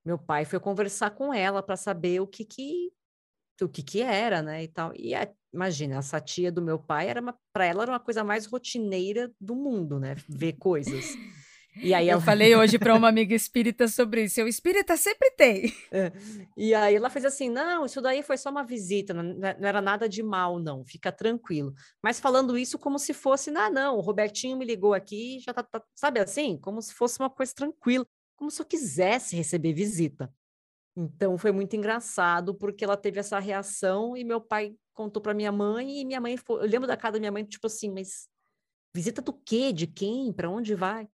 meu 0.06 0.18
pai 0.18 0.46
foi 0.46 0.60
conversar 0.60 1.12
com 1.12 1.34
ela 1.34 1.62
para 1.62 1.76
saber 1.76 2.22
o 2.22 2.28
que 2.28 2.46
que 2.46 2.92
o 3.64 3.70
que 3.70 3.84
que 3.84 4.02
era, 4.02 4.42
né, 4.42 4.64
e 4.64 4.68
tal. 4.68 4.94
E 4.96 5.14
a 5.16 5.28
imagina, 5.54 5.98
essa 5.98 6.22
tia 6.22 6.52
do 6.52 6.62
meu 6.62 6.78
pai 6.78 7.10
era 7.10 7.22
para 7.52 7.66
ela 7.66 7.84
era 7.84 7.92
uma 7.92 8.00
coisa 8.00 8.24
mais 8.24 8.46
rotineira 8.46 9.32
do 9.42 9.56
mundo, 9.56 10.00
né? 10.00 10.16
Ver 10.30 10.54
coisas. 10.54 11.16
E 11.82 11.94
aí 11.94 12.08
eu 12.08 12.14
ela... 12.14 12.22
falei 12.22 12.56
hoje 12.56 12.78
para 12.78 12.96
uma 12.96 13.08
amiga 13.08 13.36
espírita 13.36 13.88
sobre 13.88 14.24
isso. 14.26 14.42
O 14.42 14.48
espírita 14.48 14.96
sempre 14.98 15.32
tem. 15.32 15.74
É. 15.92 16.12
E 16.56 16.74
aí 16.74 16.96
ela 16.96 17.10
fez 17.10 17.26
assim: 17.26 17.50
não, 17.50 17.86
isso 17.86 18.02
daí 18.02 18.24
foi 18.24 18.38
só 18.38 18.50
uma 18.50 18.64
visita, 18.64 19.14
não, 19.14 19.24
não, 19.24 19.48
era 19.48 19.82
nada 19.82 20.08
de 20.08 20.22
mal, 20.22 20.60
não, 20.60 20.86
fica 20.86 21.12
tranquilo. 21.12 21.74
Mas 22.02 22.20
falando 22.20 22.58
isso 22.58 22.78
como 22.78 23.00
se 23.00 23.14
fosse, 23.14 23.50
ah, 23.52 23.70
não, 23.70 23.98
o 23.98 24.02
Robertinho 24.02 24.58
me 24.58 24.66
ligou 24.66 24.94
aqui, 24.94 25.40
já 25.40 25.54
tá, 25.54 25.64
tá, 25.64 25.82
sabe 25.96 26.20
assim? 26.20 26.58
Como 26.58 26.82
se 26.82 26.94
fosse 26.94 27.20
uma 27.20 27.30
coisa 27.30 27.54
tranquila, 27.54 28.06
como 28.36 28.52
se 28.52 28.62
eu 28.62 28.66
quisesse 28.66 29.36
receber 29.36 29.74
visita. 29.74 30.32
Então 31.00 31.38
foi 31.38 31.52
muito 31.52 31.76
engraçado 31.76 32.56
porque 32.56 32.84
ela 32.84 32.98
teve 32.98 33.20
essa 33.20 33.38
reação 33.38 34.18
e 34.18 34.24
meu 34.24 34.42
pai 34.42 34.76
contou 34.96 35.22
para 35.22 35.36
minha 35.36 35.52
mãe 35.52 36.02
e 36.02 36.06
minha 36.06 36.20
mãe 36.20 36.36
foi, 36.36 36.64
eu 36.64 36.68
lembro 36.68 36.88
da 36.88 36.98
casa 36.98 37.14
da 37.14 37.20
minha 37.20 37.32
mãe 37.32 37.44
tipo 37.44 37.68
assim, 37.68 37.92
mas 37.92 38.28
visita 38.96 39.22
do 39.22 39.32
quê? 39.32 39.72
De 39.72 39.86
quem? 39.86 40.34
Para 40.34 40.50
onde 40.50 40.74
vai? 40.74 41.08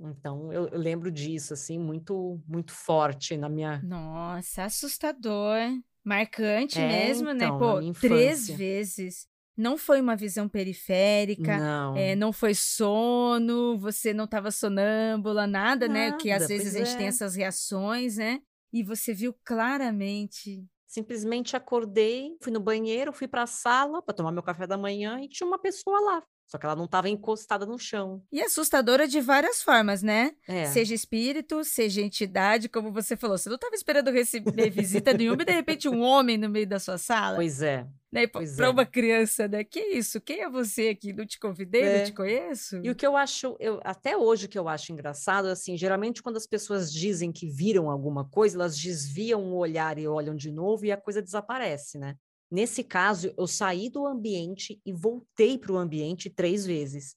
Então 0.00 0.52
eu, 0.52 0.68
eu, 0.68 0.78
lembro 0.78 1.10
disso 1.10 1.52
assim 1.52 1.76
muito 1.76 2.40
muito 2.46 2.72
forte 2.72 3.36
na 3.36 3.48
minha 3.48 3.82
Nossa, 3.82 4.62
assustador, 4.62 5.58
marcante 6.04 6.78
é, 6.78 6.86
mesmo, 6.86 7.32
né? 7.32 7.46
então, 7.46 7.80
né? 7.80 7.92
Pô, 7.92 8.00
três 8.00 8.48
vezes. 8.48 9.26
Não 9.56 9.76
foi 9.76 10.00
uma 10.00 10.14
visão 10.14 10.48
periférica, 10.48 11.58
não, 11.58 11.96
é, 11.96 12.14
não 12.14 12.32
foi 12.32 12.54
sono, 12.54 13.76
você 13.76 14.14
não 14.14 14.26
estava 14.26 14.52
sonâmbula, 14.52 15.48
nada, 15.48 15.88
nada, 15.88 15.88
né? 15.88 16.12
Que 16.12 16.30
às 16.30 16.46
vezes 16.46 16.76
a 16.76 16.78
gente 16.78 16.94
é. 16.94 16.96
tem 16.96 17.06
essas 17.08 17.34
reações, 17.34 18.18
né? 18.18 18.40
E 18.72 18.82
você 18.82 19.14
viu 19.14 19.34
claramente. 19.44 20.64
Simplesmente 20.86 21.56
acordei, 21.56 22.36
fui 22.42 22.52
no 22.52 22.60
banheiro, 22.60 23.12
fui 23.12 23.28
para 23.28 23.42
a 23.42 23.46
sala 23.46 24.02
para 24.02 24.14
tomar 24.14 24.32
meu 24.32 24.42
café 24.42 24.66
da 24.66 24.78
manhã 24.78 25.20
e 25.20 25.28
tinha 25.28 25.46
uma 25.46 25.58
pessoa 25.58 26.00
lá. 26.00 26.22
Só 26.48 26.56
que 26.56 26.64
ela 26.64 26.74
não 26.74 26.86
estava 26.86 27.10
encostada 27.10 27.66
no 27.66 27.78
chão. 27.78 28.22
E 28.32 28.40
assustadora 28.40 29.06
de 29.06 29.20
várias 29.20 29.62
formas, 29.62 30.02
né? 30.02 30.32
É. 30.48 30.64
Seja 30.64 30.94
espírito, 30.94 31.62
seja 31.62 32.00
entidade, 32.00 32.70
como 32.70 32.90
você 32.90 33.18
falou. 33.18 33.36
Você 33.36 33.50
não 33.50 33.56
estava 33.56 33.74
esperando 33.74 34.10
receber 34.10 34.70
visita 34.70 35.12
nenhuma 35.12 35.42
e 35.42 35.44
de 35.44 35.52
repente 35.52 35.90
um 35.90 36.00
homem 36.00 36.38
no 36.38 36.48
meio 36.48 36.66
da 36.66 36.78
sua 36.78 36.96
sala. 36.96 37.36
Pois 37.36 37.60
é. 37.60 37.86
né? 38.10 38.26
Para 38.26 38.66
é. 38.66 38.68
uma 38.70 38.86
criança, 38.86 39.46
né? 39.46 39.62
Que 39.62 39.78
isso? 39.78 40.22
Quem 40.22 40.40
é 40.40 40.48
você 40.48 40.88
aqui? 40.88 41.12
Não 41.12 41.26
te 41.26 41.38
convidei, 41.38 41.82
É. 41.82 41.98
não 41.98 42.04
te 42.06 42.12
conheço? 42.14 42.80
E 42.82 42.88
o 42.88 42.94
que 42.94 43.06
eu 43.06 43.14
acho, 43.14 43.54
eu, 43.60 43.78
até 43.84 44.16
hoje 44.16 44.46
o 44.46 44.48
que 44.48 44.58
eu 44.58 44.68
acho 44.68 44.90
engraçado, 44.90 45.48
assim, 45.48 45.76
geralmente 45.76 46.22
quando 46.22 46.38
as 46.38 46.46
pessoas 46.46 46.90
dizem 46.90 47.30
que 47.30 47.46
viram 47.46 47.90
alguma 47.90 48.24
coisa, 48.24 48.56
elas 48.56 48.78
desviam 48.78 49.42
o 49.52 49.56
olhar 49.56 49.98
e 49.98 50.08
olham 50.08 50.34
de 50.34 50.50
novo 50.50 50.86
e 50.86 50.92
a 50.92 50.96
coisa 50.96 51.20
desaparece, 51.20 51.98
né? 51.98 52.16
Nesse 52.50 52.82
caso, 52.82 53.32
eu 53.36 53.46
saí 53.46 53.90
do 53.90 54.06
ambiente 54.06 54.80
e 54.84 54.92
voltei 54.92 55.58
para 55.58 55.72
o 55.72 55.76
ambiente 55.76 56.30
três 56.30 56.64
vezes. 56.64 57.14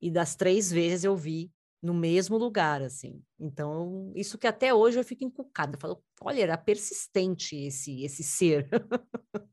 E 0.00 0.10
das 0.10 0.36
três 0.36 0.70
vezes 0.70 1.04
eu 1.04 1.16
vi 1.16 1.50
no 1.82 1.94
mesmo 1.94 2.38
lugar, 2.38 2.82
assim. 2.82 3.22
Então, 3.38 4.12
isso 4.14 4.38
que 4.38 4.46
até 4.46 4.72
hoje 4.72 4.98
eu 4.98 5.04
fico 5.04 5.24
encucada. 5.24 5.76
Eu 5.76 5.80
falo, 5.80 6.04
olha, 6.22 6.42
era 6.42 6.56
persistente 6.56 7.56
esse, 7.56 8.02
esse 8.02 8.22
ser. 8.22 8.68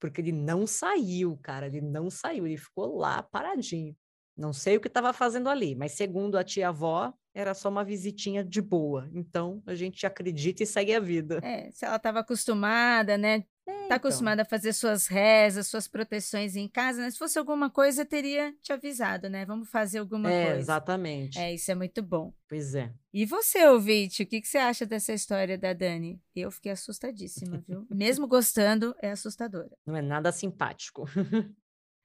Porque 0.00 0.20
ele 0.20 0.32
não 0.32 0.66
saiu, 0.66 1.38
cara, 1.42 1.66
ele 1.66 1.80
não 1.80 2.08
saiu, 2.08 2.46
ele 2.46 2.56
ficou 2.56 2.96
lá 2.96 3.22
paradinho. 3.22 3.96
Não 4.36 4.52
sei 4.52 4.76
o 4.76 4.80
que 4.80 4.86
estava 4.86 5.12
fazendo 5.12 5.48
ali, 5.48 5.74
mas 5.74 5.92
segundo 5.92 6.38
a 6.38 6.44
tia-avó, 6.44 7.12
era 7.34 7.54
só 7.54 7.68
uma 7.68 7.84
visitinha 7.84 8.44
de 8.44 8.62
boa. 8.62 9.10
Então, 9.12 9.62
a 9.66 9.74
gente 9.74 10.06
acredita 10.06 10.62
e 10.62 10.66
segue 10.66 10.94
a 10.94 11.00
vida. 11.00 11.40
É, 11.42 11.70
se 11.72 11.84
ela 11.84 11.96
estava 11.96 12.20
acostumada, 12.20 13.18
né? 13.18 13.44
É, 13.68 13.72
Tá 13.72 13.84
então. 13.84 13.96
acostumada 13.96 14.42
a 14.42 14.44
fazer 14.44 14.72
suas 14.72 15.06
rezas, 15.06 15.66
suas 15.66 15.86
proteções 15.86 16.56
em 16.56 16.66
casa, 16.68 17.02
né? 17.02 17.10
Se 17.10 17.18
fosse 17.18 17.38
alguma 17.38 17.68
coisa, 17.68 18.04
teria 18.04 18.54
te 18.62 18.72
avisado, 18.72 19.28
né? 19.28 19.44
Vamos 19.44 19.68
fazer 19.70 19.98
alguma 19.98 20.30
É, 20.32 20.44
coisa. 20.46 20.60
exatamente. 20.60 21.38
É, 21.38 21.52
isso 21.54 21.70
é 21.70 21.74
muito 21.74 22.02
bom. 22.02 22.32
Pois 22.48 22.74
é. 22.74 22.90
E 23.12 23.26
você, 23.26 23.66
ouvinte, 23.66 24.22
o 24.22 24.26
que, 24.26 24.40
que 24.40 24.48
você 24.48 24.58
acha 24.58 24.86
dessa 24.86 25.12
história 25.12 25.58
da 25.58 25.72
Dani? 25.72 26.20
Eu 26.34 26.50
fiquei 26.50 26.72
assustadíssima, 26.72 27.62
viu? 27.68 27.86
Mesmo 27.92 28.26
gostando, 28.26 28.94
é 29.02 29.10
assustadora. 29.10 29.70
Não 29.86 29.96
é 29.96 30.02
nada 30.02 30.32
simpático. 30.32 31.04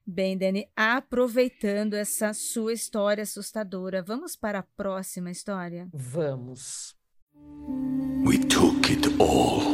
Bem, 0.06 0.36
Dani, 0.36 0.68
aproveitando 0.76 1.94
essa 1.94 2.34
sua 2.34 2.74
história 2.74 3.22
assustadora, 3.22 4.02
vamos 4.02 4.36
para 4.36 4.58
a 4.58 4.62
próxima 4.62 5.30
história? 5.30 5.88
Vamos. 5.94 6.94
We 8.26 8.38
took 8.38 8.90
it 8.90 9.06
all. 9.18 9.73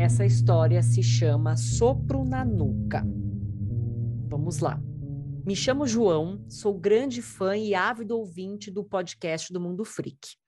Essa 0.00 0.24
história 0.24 0.82
se 0.82 1.02
chama 1.02 1.58
Sopro 1.58 2.24
na 2.24 2.42
Nuca. 2.42 3.04
Vamos 4.30 4.60
lá. 4.60 4.80
Me 5.44 5.54
chamo 5.54 5.86
João, 5.86 6.42
sou 6.48 6.72
grande 6.72 7.20
fã 7.20 7.54
e 7.54 7.74
ávido 7.74 8.16
ouvinte 8.16 8.70
do 8.70 8.82
podcast 8.82 9.52
do 9.52 9.60
Mundo 9.60 9.84
Freak. 9.84 10.38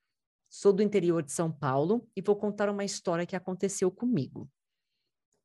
Sou 0.49 0.73
do 0.73 0.81
interior 0.81 1.21
de 1.21 1.31
São 1.31 1.51
Paulo 1.51 2.03
e 2.15 2.21
vou 2.23 2.35
contar 2.35 2.67
uma 2.67 2.83
história 2.83 3.27
que 3.27 3.35
aconteceu 3.35 3.91
comigo. 3.91 4.49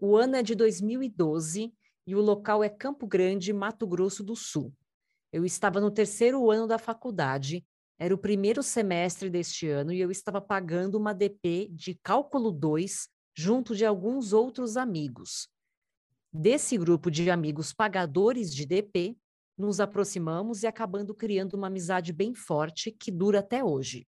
O 0.01 0.17
ano 0.17 0.37
é 0.37 0.43
de 0.43 0.55
2012 0.55 1.71
e 2.07 2.17
o 2.17 2.23
local 2.23 2.65
é 2.65 2.71
Campo 2.71 3.07
Grande, 3.07 3.53
Mato 3.53 3.87
Grosso 3.87 4.25
do 4.25 4.35
Sul. 4.35 4.73
Eu 5.31 5.45
estava 5.45 5.83
no 5.83 5.91
terceiro 5.91 6.51
ano 6.51 6.67
da 6.67 6.79
faculdade, 6.79 7.63
era 7.99 8.15
o 8.15 8.19
primeiro 8.19 8.63
semestre 8.63 9.29
deste 9.29 9.69
ano 9.69 9.93
e 9.93 10.01
eu 10.01 10.11
estava 10.11 10.41
pagando 10.41 10.95
uma 10.95 11.13
DP 11.13 11.69
de 11.71 11.95
Cálculo 12.03 12.51
2 12.51 13.18
junto 13.39 13.77
de 13.77 13.85
alguns 13.85 14.33
outros 14.33 14.77
amigos. 14.77 15.49
Desse 16.33 16.77
grupo 16.77 17.09
de 17.09 17.31
amigos 17.31 17.73
pagadores 17.73 18.53
de 18.53 18.67
DP, 18.67 19.17
nos 19.57 19.79
aproximamos 19.79 20.65
e 20.65 20.67
acabando 20.67 21.15
criando 21.15 21.55
uma 21.55 21.69
amizade 21.69 22.13
bem 22.13 22.35
forte 22.35 22.91
que 22.91 23.13
dura 23.13 23.39
até 23.39 23.63
hoje. 23.63 24.09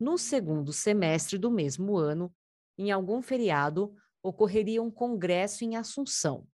No 0.00 0.16
segundo 0.16 0.72
semestre 0.72 1.36
do 1.36 1.50
mesmo 1.50 1.98
ano, 1.98 2.34
em 2.78 2.90
algum 2.90 3.20
feriado, 3.20 3.94
ocorreria 4.22 4.82
um 4.82 4.90
congresso 4.90 5.62
em 5.62 5.76
Assunção. 5.76 6.48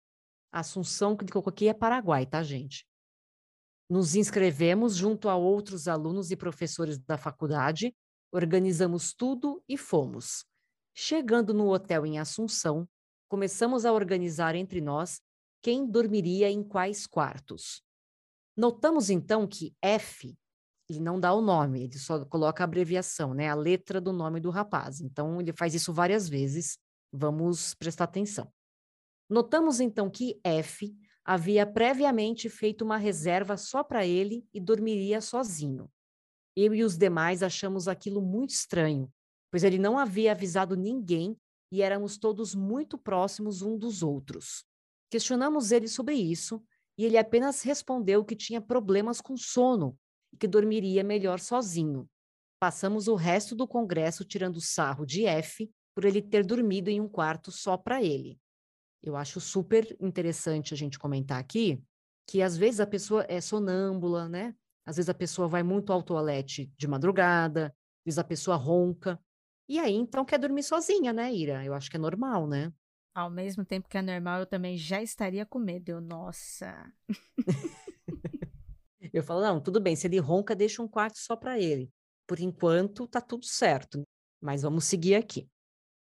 Assunção, 0.51 1.15
que 1.15 1.27
aqui 1.47 1.69
é 1.69 1.75
Paraguai, 1.75 2.25
tá, 2.25 2.43
gente? 2.43 2.87
Nos 3.87 4.15
inscrevemos 4.15 4.97
junto 4.97 5.29
a 5.29 5.37
outros 5.37 5.87
alunos 5.87 6.31
e 6.31 6.37
professores 6.37 6.99
da 6.99 7.19
faculdade, 7.19 7.95
organizamos 8.33 9.13
tudo 9.13 9.63
e 9.69 9.77
fomos. 9.77 10.48
Chegando 11.01 11.55
no 11.55 11.73
hotel 11.73 12.05
em 12.05 12.19
Assunção, 12.19 12.85
começamos 13.29 13.87
a 13.87 13.93
organizar 13.93 14.57
entre 14.57 14.81
nós 14.81 15.23
quem 15.63 15.89
dormiria 15.89 16.51
em 16.51 16.61
quais 16.61 17.07
quartos. 17.07 17.85
Notamos 18.57 19.09
então 19.09 19.47
que 19.47 19.77
F, 19.81 20.37
ele 20.91 20.99
não 20.99 21.21
dá 21.21 21.33
o 21.33 21.41
nome, 21.41 21.85
ele 21.85 21.97
só 21.97 22.25
coloca 22.25 22.65
a 22.65 22.67
abreviação, 22.67 23.33
né, 23.33 23.49
a 23.49 23.55
letra 23.55 24.01
do 24.01 24.13
nome 24.13 24.41
do 24.41 24.51
rapaz. 24.51 25.01
Então 25.01 25.41
ele 25.41 25.53
faz 25.53 25.73
isso 25.73 25.93
várias 25.93 26.29
vezes. 26.29 26.77
Vamos 27.13 27.77
prestar 27.77 28.03
atenção. 28.03 28.53
Notamos 29.31 29.79
então 29.79 30.11
que 30.11 30.41
F 30.43 30.93
havia 31.25 31.65
previamente 31.65 32.49
feito 32.49 32.85
uma 32.85 32.97
reserva 32.97 33.57
só 33.57 33.85
para 33.85 34.05
ele 34.05 34.45
e 34.53 34.61
dormiria 34.61 35.21
sozinho. 35.21 35.89
Eu 36.57 36.75
e 36.75 36.83
os 36.83 36.99
demais 36.99 37.41
achamos 37.41 37.87
aquilo 37.87 38.21
muito 38.21 38.51
estranho, 38.51 39.09
pois 39.51 39.65
ele 39.65 39.79
não 39.79 39.99
havia 39.99 40.33
avisado 40.33 40.77
ninguém 40.77 41.37
e 41.73 41.83
éramos 41.83 42.17
todos 42.17 42.55
muito 42.55 42.97
próximos 42.97 43.63
um 43.63 43.77
dos 43.77 44.03
outros. 44.03 44.65
Questionamos 45.11 45.73
ele 45.73 45.89
sobre 45.89 46.15
isso 46.15 46.63
e 46.99 47.05
ele 47.05 47.17
apenas 47.17 47.63
respondeu 47.63 48.25
que 48.25 48.37
tinha 48.37 48.61
problemas 48.61 49.21
com 49.21 49.37
sono 49.37 49.97
e 50.33 50.37
que 50.37 50.47
dormiria 50.47 51.05
melhor 51.05 51.39
sozinho. 51.39 52.09
Passamos 52.61 53.07
o 53.07 53.15
resto 53.15 53.55
do 53.55 53.69
congresso 53.69 54.25
tirando 54.25 54.61
sarro 54.61 55.07
de 55.07 55.25
F 55.25 55.71
por 55.95 56.05
ele 56.05 56.21
ter 56.21 56.45
dormido 56.45 56.91
em 56.91 57.01
um 57.01 57.09
quarto 57.09 57.51
só 57.51 57.77
para 57.77 58.03
ele. 58.03 58.39
Eu 59.03 59.17
acho 59.17 59.41
super 59.41 59.97
interessante 60.01 60.75
a 60.75 60.77
gente 60.77 60.99
comentar 60.99 61.39
aqui 61.39 61.83
que 62.29 62.43
às 62.43 62.57
vezes 62.57 62.81
a 62.81 62.87
pessoa 62.87 63.25
é 63.29 63.41
sonâmbula, 63.41 64.29
né? 64.29 64.55
Às 64.85 64.97
vezes 64.97 65.09
a 65.09 65.15
pessoa 65.15 65.49
vai 65.49 65.63
muito 65.63 65.93
ao 65.93 66.03
toalete 66.03 66.71
de 66.77 66.87
madrugada, 66.87 67.67
às 67.67 68.05
vezes 68.05 68.19
a 68.19 68.25
pessoa 68.25 68.57
ronca. 68.57 69.19
E 69.69 69.79
aí, 69.79 69.95
então, 69.95 70.25
quer 70.25 70.39
dormir 70.39 70.63
sozinha, 70.63 71.13
né, 71.13 71.33
Ira? 71.33 71.65
Eu 71.65 71.75
acho 71.75 71.91
que 71.91 71.97
é 71.97 72.01
normal, 72.01 72.47
né? 72.47 72.73
Ao 73.15 73.29
mesmo 73.29 73.65
tempo 73.65 73.89
que 73.89 73.99
é 73.99 74.03
normal, 74.03 74.41
eu 74.41 74.47
também 74.47 74.77
já 74.77 75.03
estaria 75.03 75.45
com 75.45 75.59
medo. 75.59 75.91
Eu, 75.91 76.01
nossa. 76.01 76.93
Eu 79.13 79.23
falo, 79.23 79.41
não, 79.41 79.61
tudo 79.61 79.81
bem, 79.81 79.97
se 79.97 80.07
ele 80.07 80.19
ronca, 80.19 80.55
deixa 80.55 80.83
um 80.83 80.89
quarto 80.89 81.19
só 81.19 81.35
para 81.35 81.59
ele. 81.59 81.91
Por 82.27 82.41
enquanto, 82.41 83.07
tá 83.07 83.21
tudo 83.21 83.47
certo, 83.47 84.03
mas 84.41 84.63
vamos 84.63 84.85
seguir 84.85 85.15
aqui. 85.15 85.49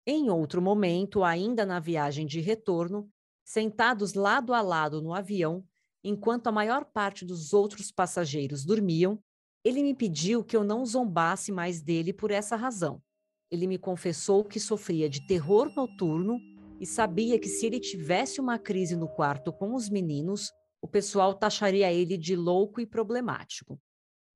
Em 0.06 0.30
outro 0.30 0.60
momento, 0.60 1.24
ainda 1.24 1.64
na 1.64 1.80
viagem 1.80 2.26
de 2.26 2.40
retorno, 2.40 3.08
sentados 3.44 4.14
lado 4.14 4.52
a 4.52 4.60
lado 4.60 5.00
no 5.00 5.14
avião, 5.14 5.64
enquanto 6.04 6.48
a 6.48 6.52
maior 6.52 6.84
parte 6.84 7.24
dos 7.24 7.52
outros 7.52 7.90
passageiros 7.90 8.64
dormiam, 8.64 9.22
ele 9.64 9.82
me 9.82 9.94
pediu 9.94 10.44
que 10.44 10.56
eu 10.56 10.64
não 10.64 10.84
zombasse 10.84 11.52
mais 11.52 11.80
dele 11.80 12.12
por 12.12 12.30
essa 12.30 12.56
razão. 12.56 13.00
Ele 13.52 13.66
me 13.66 13.76
confessou 13.76 14.42
que 14.42 14.58
sofria 14.58 15.10
de 15.10 15.26
terror 15.26 15.70
noturno 15.76 16.40
e 16.80 16.86
sabia 16.86 17.38
que 17.38 17.50
se 17.50 17.66
ele 17.66 17.78
tivesse 17.78 18.40
uma 18.40 18.58
crise 18.58 18.96
no 18.96 19.06
quarto 19.06 19.52
com 19.52 19.74
os 19.74 19.90
meninos, 19.90 20.50
o 20.80 20.88
pessoal 20.88 21.34
taxaria 21.34 21.92
ele 21.92 22.16
de 22.16 22.34
louco 22.34 22.80
e 22.80 22.86
problemático. 22.86 23.78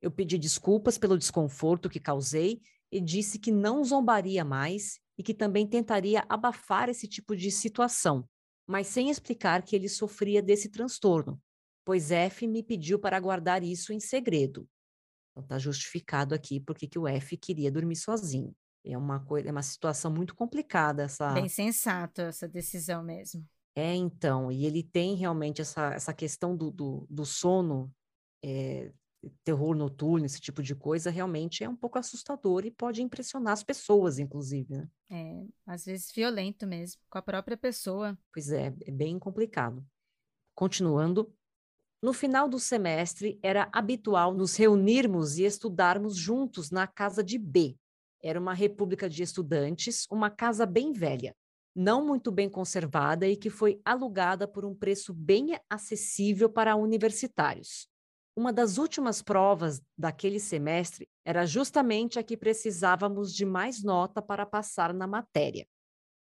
Eu 0.02 0.10
pedi 0.10 0.36
desculpas 0.36 0.98
pelo 0.98 1.16
desconforto 1.16 1.88
que 1.88 1.98
causei 1.98 2.60
e 2.92 3.00
disse 3.00 3.38
que 3.38 3.50
não 3.50 3.82
zombaria 3.82 4.44
mais 4.44 5.00
e 5.16 5.22
que 5.22 5.32
também 5.32 5.66
tentaria 5.66 6.22
abafar 6.28 6.90
esse 6.90 7.08
tipo 7.08 7.34
de 7.34 7.50
situação, 7.50 8.28
mas 8.66 8.86
sem 8.86 9.08
explicar 9.08 9.62
que 9.62 9.74
ele 9.74 9.88
sofria 9.88 10.42
desse 10.42 10.68
transtorno, 10.68 11.40
pois 11.86 12.10
F 12.10 12.46
me 12.46 12.62
pediu 12.62 12.98
para 12.98 13.18
guardar 13.18 13.64
isso 13.64 13.94
em 13.94 13.98
segredo. 13.98 14.68
Então 15.30 15.42
está 15.42 15.58
justificado 15.58 16.34
aqui 16.34 16.60
porque 16.60 16.86
que 16.86 16.98
o 16.98 17.08
F 17.08 17.34
queria 17.38 17.72
dormir 17.72 17.96
sozinho. 17.96 18.54
É 18.86 18.96
uma 18.96 19.20
coisa, 19.20 19.48
é 19.48 19.52
uma 19.52 19.62
situação 19.62 20.10
muito 20.10 20.34
complicada 20.34 21.02
essa. 21.02 21.32
Bem 21.32 21.48
sensato 21.48 22.20
essa 22.20 22.46
decisão 22.46 23.02
mesmo. 23.02 23.44
É, 23.74 23.94
então, 23.94 24.50
e 24.50 24.64
ele 24.64 24.82
tem 24.82 25.16
realmente 25.16 25.60
essa, 25.60 25.92
essa 25.92 26.14
questão 26.14 26.56
do, 26.56 26.70
do, 26.70 27.06
do 27.10 27.26
sono, 27.26 27.92
é, 28.42 28.90
terror 29.44 29.74
noturno, 29.74 30.24
esse 30.24 30.40
tipo 30.40 30.62
de 30.62 30.74
coisa, 30.74 31.10
realmente 31.10 31.62
é 31.62 31.68
um 31.68 31.76
pouco 31.76 31.98
assustador 31.98 32.64
e 32.64 32.70
pode 32.70 33.02
impressionar 33.02 33.52
as 33.52 33.62
pessoas, 33.62 34.18
inclusive, 34.18 34.74
né? 34.74 34.88
É, 35.10 35.44
às 35.66 35.84
vezes 35.84 36.10
violento 36.10 36.66
mesmo, 36.66 37.00
com 37.10 37.18
a 37.18 37.22
própria 37.22 37.56
pessoa. 37.56 38.18
Pois 38.32 38.50
é, 38.50 38.74
é 38.80 38.90
bem 38.90 39.18
complicado. 39.18 39.84
Continuando, 40.54 41.30
no 42.02 42.12
final 42.12 42.48
do 42.48 42.58
semestre 42.58 43.38
era 43.42 43.68
habitual 43.72 44.32
nos 44.32 44.56
reunirmos 44.56 45.38
e 45.38 45.44
estudarmos 45.44 46.16
juntos 46.16 46.70
na 46.70 46.86
casa 46.86 47.22
de 47.22 47.38
B. 47.38 47.76
Era 48.22 48.40
uma 48.40 48.54
república 48.54 49.08
de 49.08 49.22
estudantes, 49.22 50.06
uma 50.10 50.30
casa 50.30 50.66
bem 50.66 50.92
velha 50.92 51.34
não 51.76 52.02
muito 52.02 52.32
bem 52.32 52.48
conservada 52.48 53.28
e 53.28 53.36
que 53.36 53.50
foi 53.50 53.78
alugada 53.84 54.48
por 54.48 54.64
um 54.64 54.74
preço 54.74 55.12
bem 55.12 55.60
acessível 55.68 56.48
para 56.48 56.74
universitários. 56.74 57.86
Uma 58.34 58.50
das 58.50 58.78
últimas 58.78 59.20
provas 59.20 59.82
daquele 59.96 60.40
semestre 60.40 61.06
era 61.22 61.44
justamente 61.44 62.18
a 62.18 62.22
que 62.22 62.36
precisávamos 62.36 63.34
de 63.34 63.44
mais 63.44 63.82
nota 63.82 64.22
para 64.22 64.46
passar 64.46 64.94
na 64.94 65.06
matéria. 65.06 65.66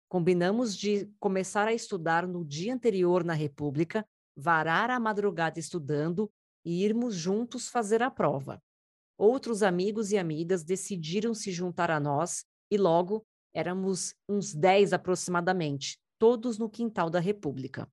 Combinamos 0.08 0.76
de 0.76 1.10
começar 1.18 1.66
a 1.66 1.74
estudar 1.74 2.28
no 2.28 2.44
dia 2.44 2.72
anterior 2.72 3.24
na 3.24 3.34
República, 3.34 4.06
varar 4.36 4.88
a 4.88 5.00
madrugada 5.00 5.58
estudando 5.58 6.30
e 6.64 6.84
irmos 6.84 7.16
juntos 7.16 7.68
fazer 7.68 8.02
a 8.04 8.10
prova. 8.10 8.62
Outros 9.20 9.62
amigos 9.62 10.12
e 10.12 10.18
amigas 10.18 10.64
decidiram 10.64 11.34
se 11.34 11.52
juntar 11.52 11.90
a 11.90 12.00
nós 12.00 12.44
e 12.70 12.78
logo 12.78 13.24
Éramos 13.52 14.14
uns 14.28 14.54
dez 14.54 14.92
aproximadamente, 14.92 15.98
todos 16.18 16.56
no 16.56 16.70
quintal 16.70 17.10
da 17.10 17.18
República. 17.18 17.90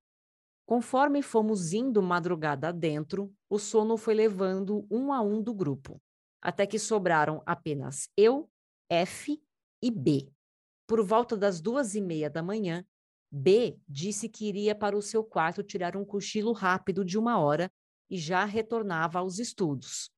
Conforme 0.65 1.21
fomos 1.21 1.73
indo 1.73 2.01
madrugada 2.01 2.69
adentro, 2.69 3.33
o 3.49 3.57
sono 3.57 3.97
foi 3.97 4.13
levando 4.13 4.85
um 4.91 5.11
a 5.11 5.21
um 5.21 5.41
do 5.41 5.53
grupo, 5.53 5.99
até 6.41 6.67
que 6.67 6.77
sobraram 6.77 7.41
apenas 7.45 8.09
eu, 8.15 8.49
F 8.89 9.41
e 9.81 9.89
B. 9.89 10.29
Por 10.85 11.03
volta 11.03 11.35
das 11.35 11.59
duas 11.59 11.95
e 11.95 12.01
meia 12.01 12.29
da 12.29 12.43
manhã, 12.43 12.85
B 13.31 13.79
disse 13.87 14.29
que 14.29 14.47
iria 14.47 14.75
para 14.75 14.95
o 14.95 15.01
seu 15.01 15.23
quarto 15.23 15.63
tirar 15.63 15.97
um 15.97 16.05
cochilo 16.05 16.51
rápido 16.51 17.03
de 17.03 17.17
uma 17.17 17.39
hora 17.39 17.71
e 18.09 18.17
já 18.17 18.45
retornava 18.45 19.19
aos 19.19 19.39
estudos. 19.39 20.11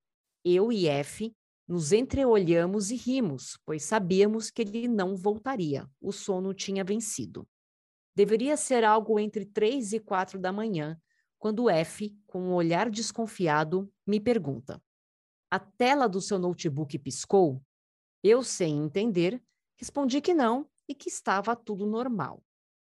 Eu 0.44 0.72
e 0.72 0.88
F 0.88 1.36
nos 1.68 1.92
entreolhamos 1.92 2.90
e 2.90 2.96
rimos, 2.96 3.60
pois 3.66 3.84
sabíamos 3.84 4.50
que 4.50 4.62
ele 4.62 4.88
não 4.88 5.16
voltaria. 5.16 5.88
O 6.02 6.12
sono 6.12 6.54
tinha 6.54 6.84
vencido. 6.84 7.48
Deveria 8.16 8.58
ser 8.58 8.84
algo 8.84 9.20
entre 9.20 9.46
três 9.46 9.94
e 9.94 10.00
quatro 10.00 10.40
da 10.40 10.52
manhã, 10.52 11.00
quando 11.38 11.70
F, 11.70 12.14
com 12.28 12.42
um 12.42 12.54
olhar 12.54 12.90
desconfiado, 12.90 13.92
me 14.06 14.20
pergunta: 14.20 14.82
A 15.50 15.60
tela 15.60 16.08
do 16.08 16.20
seu 16.20 16.38
notebook 16.38 17.00
piscou? 17.00 17.64
Eu, 18.22 18.44
sem 18.44 18.78
entender, 18.78 19.42
respondi 19.78 20.20
que 20.20 20.34
não 20.34 20.70
e 20.88 20.94
que 20.94 21.08
estava 21.08 21.56
tudo 21.56 21.86
normal. 21.86 22.44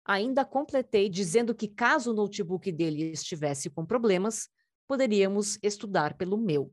Ainda 0.06 0.46
completei 0.46 1.10
dizendo 1.10 1.54
que, 1.54 1.68
caso 1.68 2.12
o 2.12 2.16
notebook 2.16 2.72
dele 2.72 3.12
estivesse 3.12 3.70
com 3.70 3.86
problemas, 3.86 4.48
poderíamos 4.88 5.60
estudar 5.62 6.16
pelo 6.16 6.38
meu. 6.38 6.72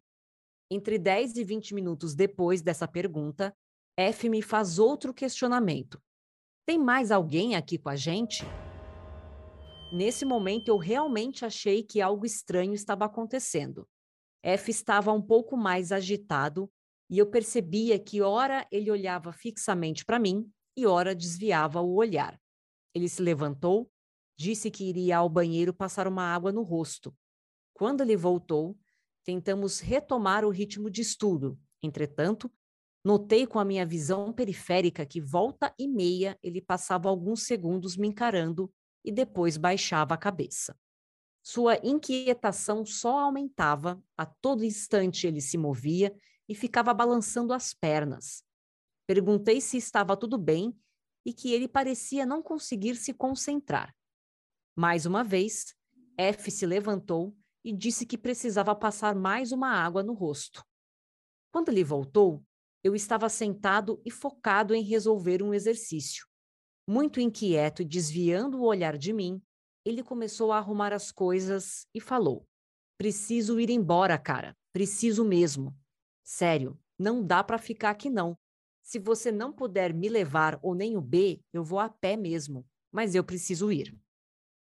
Entre 0.71 0.99
10 0.99 1.37
e 1.37 1.45
20 1.45 1.75
minutos 1.75 2.15
depois 2.15 2.63
dessa 2.63 2.89
pergunta, 2.89 3.55
F 3.97 4.29
me 4.29 4.43
faz 4.43 4.79
outro 4.79 5.13
questionamento. 5.13 6.03
Tem 6.67 6.79
mais 6.79 7.11
alguém 7.11 7.55
aqui 7.55 7.79
com 7.79 7.89
a 7.89 7.97
gente? 7.97 8.45
Nesse 9.93 10.25
momento, 10.25 10.69
eu 10.69 10.77
realmente 10.77 11.45
achei 11.45 11.83
que 11.83 12.01
algo 12.01 12.27
estranho 12.27 12.75
estava 12.75 13.05
acontecendo. 13.05 13.87
F 14.43 14.71
estava 14.71 15.13
um 15.13 15.23
pouco 15.23 15.57
mais 15.57 15.93
agitado 15.93 16.71
e 17.09 17.19
eu 17.19 17.31
percebia 17.31 17.99
que, 17.99 18.21
ora, 18.21 18.67
ele 18.73 18.91
olhava 18.91 19.33
fixamente 19.33 20.05
para 20.05 20.19
mim 20.19 20.51
e, 20.77 20.87
ora, 20.87 21.15
desviava 21.15 21.81
o 21.81 21.95
olhar. 21.95 22.41
Ele 22.95 23.09
se 23.09 23.23
levantou, 23.23 23.91
disse 24.37 24.71
que 24.71 24.85
iria 24.85 25.19
ao 25.19 25.29
banheiro 25.29 25.73
passar 25.73 26.09
uma 26.09 26.35
água 26.35 26.51
no 26.51 26.63
rosto. 26.63 27.15
Quando 27.75 28.01
ele 28.01 28.17
voltou, 28.17 28.77
tentamos 29.25 29.81
retomar 29.81 30.45
o 30.45 30.51
ritmo 30.51 30.91
de 30.91 31.01
estudo. 31.01 31.59
Entretanto, 31.83 32.53
notei 33.05 33.47
com 33.47 33.59
a 33.59 33.65
minha 33.65 33.85
visão 33.85 34.33
periférica 34.33 35.07
que 35.07 35.21
volta 35.21 35.75
e 35.79 35.89
meia 35.89 36.39
ele 36.43 36.61
passava 36.61 37.09
alguns 37.09 37.43
segundos 37.43 37.97
me 37.97 38.09
encarando 38.09 38.73
e 39.05 39.11
depois 39.11 39.57
baixava 39.57 40.15
a 40.15 40.19
cabeça. 40.19 40.79
Sua 41.43 41.77
inquietação 41.83 42.87
só 42.87 43.19
aumentava, 43.19 44.03
a 44.17 44.25
todo 44.25 44.65
instante 44.65 45.27
ele 45.27 45.41
se 45.41 45.59
movia 45.59 46.15
e 46.49 46.55
ficava 46.55 46.95
balançando 46.95 47.53
as 47.53 47.75
pernas. 47.75 48.43
Perguntei 49.07 49.61
se 49.61 49.77
estava 49.77 50.17
tudo 50.17 50.39
bem 50.39 50.75
e 51.25 51.33
que 51.33 51.53
ele 51.53 51.69
parecia 51.69 52.25
não 52.25 52.43
conseguir 52.43 52.97
se 52.97 53.13
concentrar. 53.13 53.95
Mais 54.75 55.05
uma 55.05 55.23
vez, 55.23 55.75
F 56.17 56.51
se 56.51 56.65
levantou 56.65 57.37
e 57.65 57.73
disse 57.73 58.05
que 58.05 58.19
precisava 58.19 58.75
passar 58.75 59.15
mais 59.15 59.51
uma 59.51 59.71
água 59.71 60.03
no 60.03 60.13
rosto. 60.13 60.63
Quando 61.51 61.71
ele 61.71 61.83
voltou, 61.83 62.45
eu 62.83 62.95
estava 62.95 63.29
sentado 63.29 64.01
e 64.05 64.11
focado 64.11 64.75
em 64.75 64.83
resolver 64.83 65.43
um 65.43 65.55
exercício. 65.55 66.27
Muito 66.87 67.19
inquieto 67.19 67.81
e 67.81 67.85
desviando 67.85 68.59
o 68.59 68.67
olhar 68.67 68.99
de 68.99 69.13
mim, 69.13 69.43
ele 69.85 70.03
começou 70.03 70.53
a 70.53 70.59
arrumar 70.59 70.93
as 70.93 71.11
coisas 71.11 71.87
e 71.95 72.01
falou: 72.01 72.47
Preciso 72.99 73.59
ir 73.59 73.71
embora, 73.71 74.19
cara. 74.19 74.55
Preciso 74.73 75.25
mesmo. 75.25 75.75
Sério, 76.23 76.79
não 76.99 77.25
dá 77.25 77.43
para 77.43 77.59
ficar 77.59 77.91
aqui 77.91 78.11
não. 78.11 78.37
Se 78.83 78.99
você 78.99 79.33
não 79.33 79.53
puder 79.53 79.95
me 79.95 80.09
levar 80.09 80.59
ou 80.63 80.75
nem 80.75 80.97
o 80.97 81.01
B, 81.01 81.41
eu 81.53 81.65
vou 81.65 81.79
a 81.79 81.89
pé 81.89 82.17
mesmo. 82.17 82.67
Mas 82.93 83.15
eu 83.15 83.25
preciso 83.25 83.73
ir. 83.73 83.97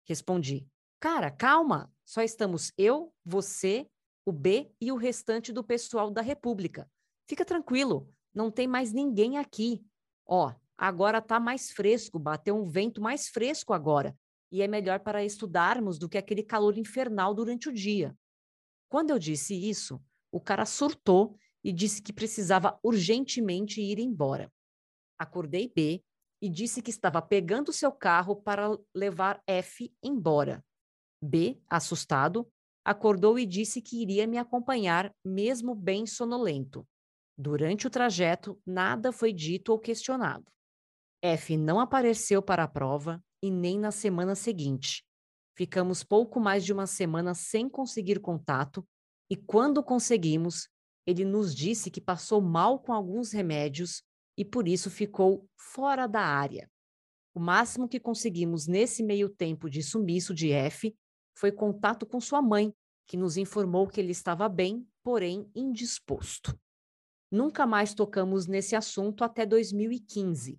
Respondi: 0.05 0.67
Cara, 0.99 1.31
calma. 1.31 1.93
Só 2.07 2.23
estamos 2.23 2.73
eu, 2.79 3.13
você, 3.25 3.91
o 4.25 4.31
B 4.31 4.73
e 4.81 4.93
o 4.93 4.97
restante 4.97 5.53
do 5.53 5.65
pessoal 5.65 6.09
da 6.09 6.23
República. 6.23 6.89
Fica 7.29 7.45
tranquilo, 7.45 8.09
não 8.33 8.49
tem 8.49 8.69
mais 8.69 8.93
ninguém 8.93 9.39
aqui. 9.39 9.85
Ó, 10.25 10.55
agora 10.79 11.21
tá 11.21 11.41
mais 11.41 11.73
fresco, 11.73 12.17
bateu 12.17 12.57
um 12.57 12.65
vento 12.65 13.01
mais 13.03 13.27
fresco 13.27 13.73
agora, 13.73 14.17
e 14.53 14.63
é 14.63 14.69
melhor 14.69 15.01
para 15.01 15.25
estudarmos 15.25 15.99
do 15.99 16.09
que 16.09 16.17
aquele 16.17 16.45
calor 16.45 16.79
infernal 16.79 17.35
durante 17.35 17.69
o 17.69 17.73
dia. 17.73 18.17
Quando 18.89 19.11
eu 19.11 19.19
disse 19.19 19.55
isso, 19.55 20.01
o 20.31 20.41
cara 20.41 20.65
surtou 20.65 21.37
e 21.65 21.73
disse 21.73 22.01
que 22.01 22.13
precisava 22.13 22.79
urgentemente 22.85 23.81
ir 23.81 23.99
embora. 23.99 24.53
Acordei 25.19 25.69
B 25.75 26.05
e 26.41 26.49
disse 26.49 26.81
que 26.81 26.91
estava 26.91 27.21
pegando 27.21 27.73
seu 27.73 27.91
carro 27.91 28.37
para 28.37 28.79
levar 28.95 29.43
F 29.45 29.93
embora. 30.01 30.65
B, 31.23 31.61
assustado, 31.69 32.49
acordou 32.85 33.39
e 33.39 33.47
disse 33.47 33.83
que 33.83 34.01
iria 34.01 34.27
me 34.27 34.39
acompanhar, 34.39 35.13
mesmo 35.25 35.75
bem 35.75 36.07
sonolento. 36.07 36.87
Durante 37.37 37.87
o 37.87 37.91
trajeto, 37.91 38.61
nada 38.65 39.13
foi 39.13 39.33
dito 39.33 39.73
ou 39.73 39.79
questionado. 39.79 40.47
F 41.23 41.57
não 41.57 41.81
apareceu 41.81 42.41
para 42.41 42.65
a 42.65 42.69
prova 42.69 43.23
e 43.43 43.51
nem 43.51 43.79
na 43.79 43.91
semana 43.91 44.35
seguinte. 44.35 45.05
Ficamos 45.57 46.05
pouco 46.05 46.39
mais 46.39 46.65
de 46.65 46.73
uma 46.73 46.87
semana 46.87 47.35
sem 47.35 47.69
conseguir 47.69 48.21
contato 48.21 48.87
e, 49.29 49.37
quando 49.37 49.83
conseguimos, 49.83 50.69
ele 51.07 51.25
nos 51.25 51.55
disse 51.55 51.91
que 51.91 52.01
passou 52.01 52.41
mal 52.41 52.79
com 52.79 52.93
alguns 52.93 53.33
remédios 53.33 54.03
e 54.37 54.45
por 54.45 54.69
isso 54.69 54.91
ficou 54.91 55.49
fora 55.57 56.07
da 56.07 56.21
área. 56.21 56.71
O 57.35 57.41
máximo 57.41 57.89
que 57.89 58.01
conseguimos 58.01 58.67
nesse 58.67 59.03
meio 59.03 59.29
tempo 59.29 59.69
de 59.69 59.83
sumiço 59.83 60.35
de 60.35 60.53
F 60.53 60.95
foi 61.37 61.53
contato 61.53 62.07
com 62.07 62.19
sua 62.19 62.41
mãe, 62.41 62.73
que 63.07 63.17
nos 63.17 63.37
informou 63.37 63.87
que 63.87 64.01
ele 64.01 64.11
estava 64.11 64.49
bem, 64.49 64.89
porém 65.05 65.51
indisposto. 65.55 66.59
Nunca 67.31 67.67
mais 67.67 67.95
tocamos 67.95 68.47
nesse 68.47 68.75
assunto 68.75 69.23
até 69.23 69.45
2015. 69.45 70.59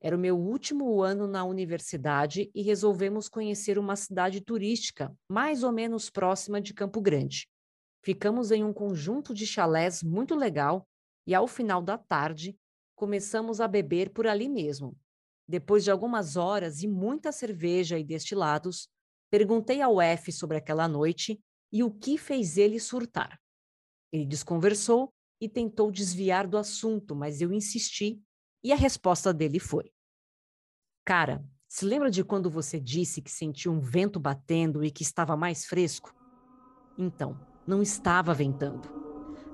Era 0.00 0.14
o 0.14 0.18
meu 0.18 0.38
último 0.38 1.02
ano 1.02 1.26
na 1.26 1.44
universidade 1.44 2.50
e 2.54 2.62
resolvemos 2.62 3.28
conhecer 3.28 3.78
uma 3.78 3.96
cidade 3.96 4.40
turística 4.40 5.12
mais 5.28 5.64
ou 5.64 5.72
menos 5.72 6.08
próxima 6.08 6.60
de 6.60 6.72
Campo 6.72 7.00
Grande. 7.00 7.48
Ficamos 8.04 8.52
em 8.52 8.62
um 8.62 8.72
conjunto 8.72 9.34
de 9.34 9.46
chalés 9.46 10.02
muito 10.02 10.34
legal 10.34 10.86
e, 11.26 11.34
ao 11.34 11.48
final 11.48 11.82
da 11.82 11.98
tarde, 11.98 12.56
começamos 12.94 13.60
a 13.60 13.66
beber 13.66 14.10
por 14.10 14.26
ali 14.28 14.48
mesmo. 14.48 14.96
Depois 15.48 15.82
de 15.82 15.90
algumas 15.90 16.36
horas 16.36 16.82
e 16.82 16.86
muita 16.86 17.32
cerveja 17.32 17.98
e 17.98 18.04
destilados, 18.04 18.88
Perguntei 19.30 19.80
ao 19.82 20.00
F 20.00 20.30
sobre 20.32 20.56
aquela 20.56 20.86
noite 20.86 21.40
e 21.72 21.82
o 21.82 21.90
que 21.90 22.16
fez 22.16 22.56
ele 22.56 22.78
surtar. 22.78 23.40
Ele 24.12 24.24
desconversou 24.24 25.12
e 25.40 25.48
tentou 25.48 25.90
desviar 25.90 26.46
do 26.46 26.56
assunto, 26.56 27.14
mas 27.14 27.40
eu 27.40 27.52
insisti 27.52 28.22
e 28.62 28.72
a 28.72 28.76
resposta 28.76 29.32
dele 29.32 29.58
foi: 29.58 29.92
Cara, 31.04 31.44
Se 31.68 31.84
lembra 31.84 32.10
de 32.10 32.22
quando 32.22 32.48
você 32.48 32.80
disse 32.80 33.20
que 33.20 33.30
sentiu 33.30 33.72
um 33.72 33.80
vento 33.80 34.20
batendo 34.20 34.84
e 34.84 34.90
que 34.90 35.02
estava 35.02 35.36
mais 35.36 35.66
fresco? 35.66 36.14
Então, 36.96 37.38
não 37.66 37.82
estava 37.82 38.32
ventando. 38.32 38.88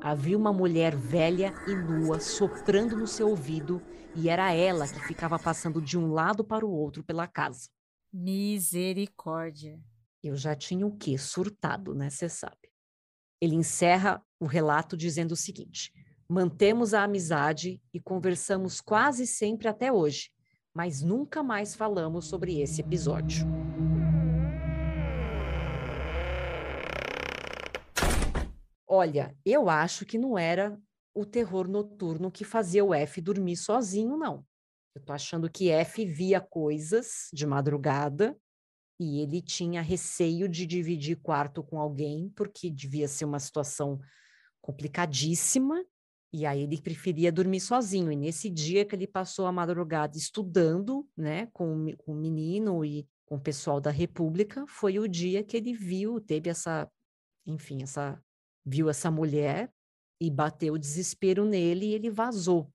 Havia 0.00 0.36
uma 0.36 0.52
mulher 0.52 0.94
velha 0.94 1.54
e 1.66 1.74
nua 1.74 2.20
soprando 2.20 2.96
no 2.96 3.06
seu 3.06 3.28
ouvido 3.28 3.82
e 4.14 4.28
era 4.28 4.52
ela 4.52 4.86
que 4.86 5.00
ficava 5.00 5.38
passando 5.38 5.80
de 5.80 5.98
um 5.98 6.12
lado 6.12 6.44
para 6.44 6.66
o 6.66 6.70
outro 6.70 7.02
pela 7.02 7.26
casa. 7.26 7.70
Misericórdia. 8.12 9.80
Eu 10.22 10.36
já 10.36 10.54
tinha 10.54 10.86
o 10.86 10.94
quê? 10.94 11.16
Surtado, 11.16 11.94
né? 11.94 12.10
Você 12.10 12.28
sabe. 12.28 12.70
Ele 13.40 13.54
encerra 13.54 14.22
o 14.38 14.44
relato 14.44 14.98
dizendo 14.98 15.32
o 15.32 15.36
seguinte: 15.36 15.90
Mantemos 16.28 16.92
a 16.92 17.04
amizade 17.04 17.80
e 17.92 17.98
conversamos 17.98 18.82
quase 18.82 19.26
sempre 19.26 19.66
até 19.66 19.90
hoje, 19.90 20.30
mas 20.74 21.00
nunca 21.00 21.42
mais 21.42 21.74
falamos 21.74 22.26
sobre 22.26 22.60
esse 22.60 22.82
episódio. 22.82 23.46
Olha, 28.86 29.34
eu 29.42 29.70
acho 29.70 30.04
que 30.04 30.18
não 30.18 30.38
era 30.38 30.78
o 31.14 31.24
terror 31.24 31.66
noturno 31.66 32.30
que 32.30 32.44
fazia 32.44 32.84
o 32.84 32.92
F 32.92 33.22
dormir 33.22 33.56
sozinho, 33.56 34.18
não. 34.18 34.44
Eu 34.94 35.02
tô 35.02 35.12
achando 35.12 35.50
que 35.50 35.70
F 35.70 36.04
via 36.04 36.40
coisas 36.40 37.28
de 37.32 37.46
madrugada 37.46 38.36
e 39.00 39.20
ele 39.20 39.40
tinha 39.40 39.80
receio 39.80 40.48
de 40.48 40.66
dividir 40.66 41.16
quarto 41.16 41.62
com 41.62 41.80
alguém, 41.80 42.30
porque 42.36 42.70
devia 42.70 43.08
ser 43.08 43.24
uma 43.24 43.40
situação 43.40 43.98
complicadíssima, 44.60 45.84
e 46.32 46.46
aí 46.46 46.62
ele 46.62 46.80
preferia 46.80 47.32
dormir 47.32 47.60
sozinho. 47.60 48.12
E 48.12 48.16
nesse 48.16 48.48
dia 48.48 48.84
que 48.84 48.94
ele 48.94 49.06
passou 49.06 49.46
a 49.46 49.52
madrugada 49.52 50.16
estudando, 50.16 51.06
né, 51.16 51.46
com, 51.52 51.94
com 51.98 52.12
o 52.12 52.16
menino 52.16 52.84
e 52.84 53.06
com 53.26 53.36
o 53.36 53.40
pessoal 53.40 53.80
da 53.80 53.90
República, 53.90 54.64
foi 54.68 54.98
o 54.98 55.08
dia 55.08 55.42
que 55.42 55.56
ele 55.56 55.74
viu, 55.74 56.20
teve 56.20 56.48
essa, 56.48 56.88
enfim, 57.46 57.82
essa 57.82 58.22
viu 58.64 58.88
essa 58.88 59.10
mulher 59.10 59.72
e 60.20 60.30
bateu 60.30 60.74
o 60.74 60.78
desespero 60.78 61.44
nele 61.44 61.86
e 61.86 61.94
ele 61.94 62.08
vazou. 62.08 62.70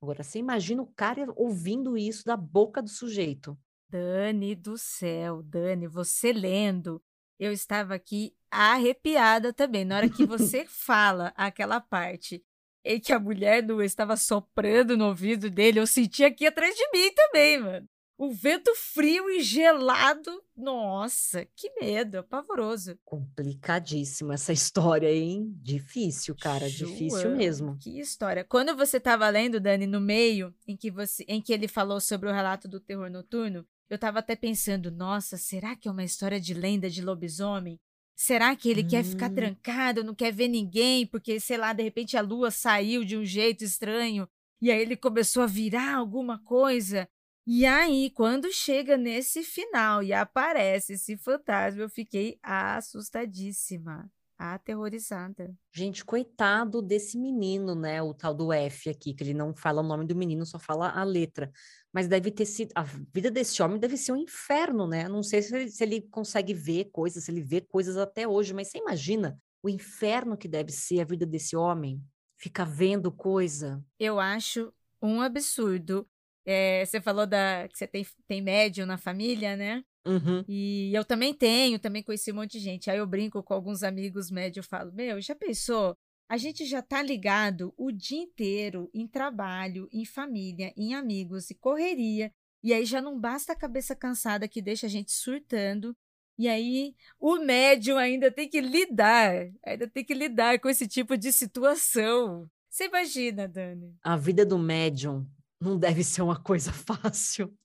Agora, 0.00 0.22
você 0.22 0.38
imagina 0.38 0.82
o 0.82 0.92
cara 0.94 1.26
ouvindo 1.36 1.96
isso 1.96 2.24
da 2.24 2.36
boca 2.36 2.82
do 2.82 2.88
sujeito. 2.88 3.58
Dani 3.88 4.54
do 4.54 4.76
céu, 4.76 5.42
Dani, 5.42 5.86
você 5.86 6.32
lendo, 6.32 7.02
eu 7.38 7.52
estava 7.52 7.94
aqui 7.94 8.34
arrepiada 8.50 9.52
também. 9.52 9.84
Na 9.84 9.96
hora 9.96 10.08
que 10.08 10.24
você 10.24 10.66
fala 10.68 11.32
aquela 11.36 11.80
parte 11.80 12.44
em 12.84 13.00
que 13.00 13.12
a 13.12 13.18
mulher 13.18 13.62
nua 13.62 13.84
estava 13.84 14.16
soprando 14.16 14.96
no 14.96 15.06
ouvido 15.06 15.50
dele, 15.50 15.80
eu 15.80 15.86
senti 15.86 16.24
aqui 16.24 16.46
atrás 16.46 16.74
de 16.74 16.88
mim 16.92 17.12
também, 17.12 17.58
mano. 17.58 17.88
O 18.18 18.32
vento 18.32 18.72
frio 18.74 19.28
e 19.28 19.42
gelado. 19.42 20.42
Nossa, 20.56 21.46
que 21.54 21.70
medo, 21.78 22.24
pavoroso. 22.24 22.98
Complicadíssima 23.04 24.34
essa 24.34 24.54
história, 24.54 25.12
hein? 25.12 25.54
Difícil, 25.62 26.34
cara, 26.34 26.68
difícil 26.70 27.36
mesmo. 27.36 27.76
Que 27.78 28.00
história. 28.00 28.42
Quando 28.42 28.74
você 28.74 28.96
estava 28.96 29.28
lendo, 29.28 29.60
Dani, 29.60 29.86
no 29.86 30.00
meio 30.00 30.54
em 30.66 30.74
que 30.74 30.90
você 30.90 31.24
em 31.28 31.42
que 31.42 31.52
ele 31.52 31.68
falou 31.68 32.00
sobre 32.00 32.30
o 32.30 32.32
relato 32.32 32.66
do 32.66 32.80
terror 32.80 33.10
noturno, 33.10 33.66
eu 33.90 33.96
estava 33.96 34.20
até 34.20 34.34
pensando, 34.34 34.90
nossa, 34.90 35.36
será 35.36 35.76
que 35.76 35.86
é 35.86 35.90
uma 35.90 36.04
história 36.04 36.40
de 36.40 36.54
lenda 36.54 36.88
de 36.88 37.02
lobisomem? 37.02 37.78
Será 38.16 38.56
que 38.56 38.70
ele 38.70 38.82
hum. 38.82 38.88
quer 38.88 39.04
ficar 39.04 39.30
hum. 39.30 39.34
trancado, 39.34 40.02
não 40.02 40.14
quer 40.14 40.32
ver 40.32 40.48
ninguém, 40.48 41.06
porque, 41.06 41.38
sei 41.38 41.58
lá, 41.58 41.74
de 41.74 41.82
repente 41.82 42.16
a 42.16 42.22
lua 42.22 42.50
saiu 42.50 43.04
de 43.04 43.14
um 43.14 43.24
jeito 43.24 43.62
estranho 43.62 44.26
e 44.60 44.70
aí 44.70 44.80
ele 44.80 44.96
começou 44.96 45.42
a 45.42 45.46
virar 45.46 45.96
alguma 45.96 46.38
coisa? 46.42 47.06
E 47.48 47.64
aí, 47.64 48.10
quando 48.10 48.52
chega 48.52 48.96
nesse 48.96 49.44
final 49.44 50.02
e 50.02 50.12
aparece 50.12 50.94
esse 50.94 51.16
fantasma, 51.16 51.82
eu 51.82 51.88
fiquei 51.88 52.40
assustadíssima, 52.42 54.10
aterrorizada. 54.36 55.54
Gente, 55.72 56.04
coitado 56.04 56.82
desse 56.82 57.16
menino, 57.16 57.76
né? 57.76 58.02
O 58.02 58.12
tal 58.12 58.34
do 58.34 58.52
F 58.52 58.90
aqui, 58.90 59.14
que 59.14 59.22
ele 59.22 59.32
não 59.32 59.54
fala 59.54 59.80
o 59.80 59.86
nome 59.86 60.04
do 60.04 60.16
menino, 60.16 60.44
só 60.44 60.58
fala 60.58 60.90
a 60.90 61.04
letra. 61.04 61.52
Mas 61.92 62.08
deve 62.08 62.32
ter 62.32 62.46
sido. 62.46 62.72
A 62.74 62.82
vida 62.82 63.30
desse 63.30 63.62
homem 63.62 63.78
deve 63.78 63.96
ser 63.96 64.10
um 64.10 64.16
inferno, 64.16 64.88
né? 64.88 65.08
Não 65.08 65.22
sei 65.22 65.40
se 65.40 65.54
ele, 65.54 65.70
se 65.70 65.84
ele 65.84 66.02
consegue 66.02 66.52
ver 66.52 66.86
coisas, 66.86 67.22
se 67.22 67.30
ele 67.30 67.42
vê 67.42 67.60
coisas 67.60 67.96
até 67.96 68.26
hoje, 68.26 68.52
mas 68.52 68.68
você 68.70 68.78
imagina 68.78 69.38
o 69.62 69.68
inferno 69.68 70.36
que 70.36 70.48
deve 70.48 70.72
ser 70.72 71.00
a 71.00 71.04
vida 71.04 71.24
desse 71.24 71.56
homem? 71.56 72.02
Ficar 72.36 72.64
vendo 72.64 73.12
coisa. 73.12 73.80
Eu 74.00 74.18
acho 74.18 74.72
um 75.00 75.20
absurdo 75.20 76.08
é, 76.46 76.84
você 76.84 77.00
falou 77.00 77.26
da, 77.26 77.66
que 77.68 77.76
você 77.76 77.88
tem, 77.88 78.06
tem 78.28 78.40
médium 78.40 78.86
na 78.86 78.96
família, 78.96 79.56
né? 79.56 79.82
Uhum. 80.06 80.44
E 80.46 80.94
eu 80.94 81.04
também 81.04 81.34
tenho, 81.34 81.80
também 81.80 82.04
conheci 82.04 82.30
um 82.30 82.36
monte 82.36 82.52
de 82.52 82.60
gente. 82.60 82.88
Aí 82.88 82.98
eu 82.98 83.06
brinco 83.06 83.42
com 83.42 83.52
alguns 83.52 83.82
amigos 83.82 84.30
médios 84.30 84.64
e 84.64 84.68
falo: 84.68 84.92
Meu, 84.92 85.20
já 85.20 85.34
pensou? 85.34 85.96
A 86.28 86.36
gente 86.36 86.64
já 86.64 86.80
tá 86.80 87.02
ligado 87.02 87.74
o 87.76 87.90
dia 87.90 88.18
inteiro 88.18 88.88
em 88.94 89.06
trabalho, 89.06 89.88
em 89.92 90.04
família, 90.04 90.72
em 90.76 90.94
amigos 90.94 91.50
e 91.50 91.54
correria. 91.54 92.32
E 92.62 92.72
aí 92.72 92.84
já 92.84 93.00
não 93.00 93.18
basta 93.18 93.52
a 93.52 93.56
cabeça 93.56 93.94
cansada 93.94 94.48
que 94.48 94.62
deixa 94.62 94.86
a 94.86 94.90
gente 94.90 95.12
surtando. 95.12 95.96
E 96.38 96.48
aí 96.48 96.94
o 97.18 97.38
médium 97.38 97.96
ainda 97.96 98.30
tem 98.30 98.48
que 98.48 98.60
lidar, 98.60 99.50
ainda 99.64 99.88
tem 99.88 100.04
que 100.04 100.14
lidar 100.14 100.60
com 100.60 100.68
esse 100.68 100.86
tipo 100.86 101.16
de 101.16 101.32
situação. 101.32 102.48
Você 102.68 102.86
imagina, 102.86 103.48
Dani? 103.48 103.96
A 104.02 104.16
vida 104.16 104.44
do 104.44 104.58
médium 104.58 105.26
não 105.60 105.78
deve 105.78 106.04
ser 106.04 106.22
uma 106.22 106.40
coisa 106.40 106.72
fácil. 106.72 107.56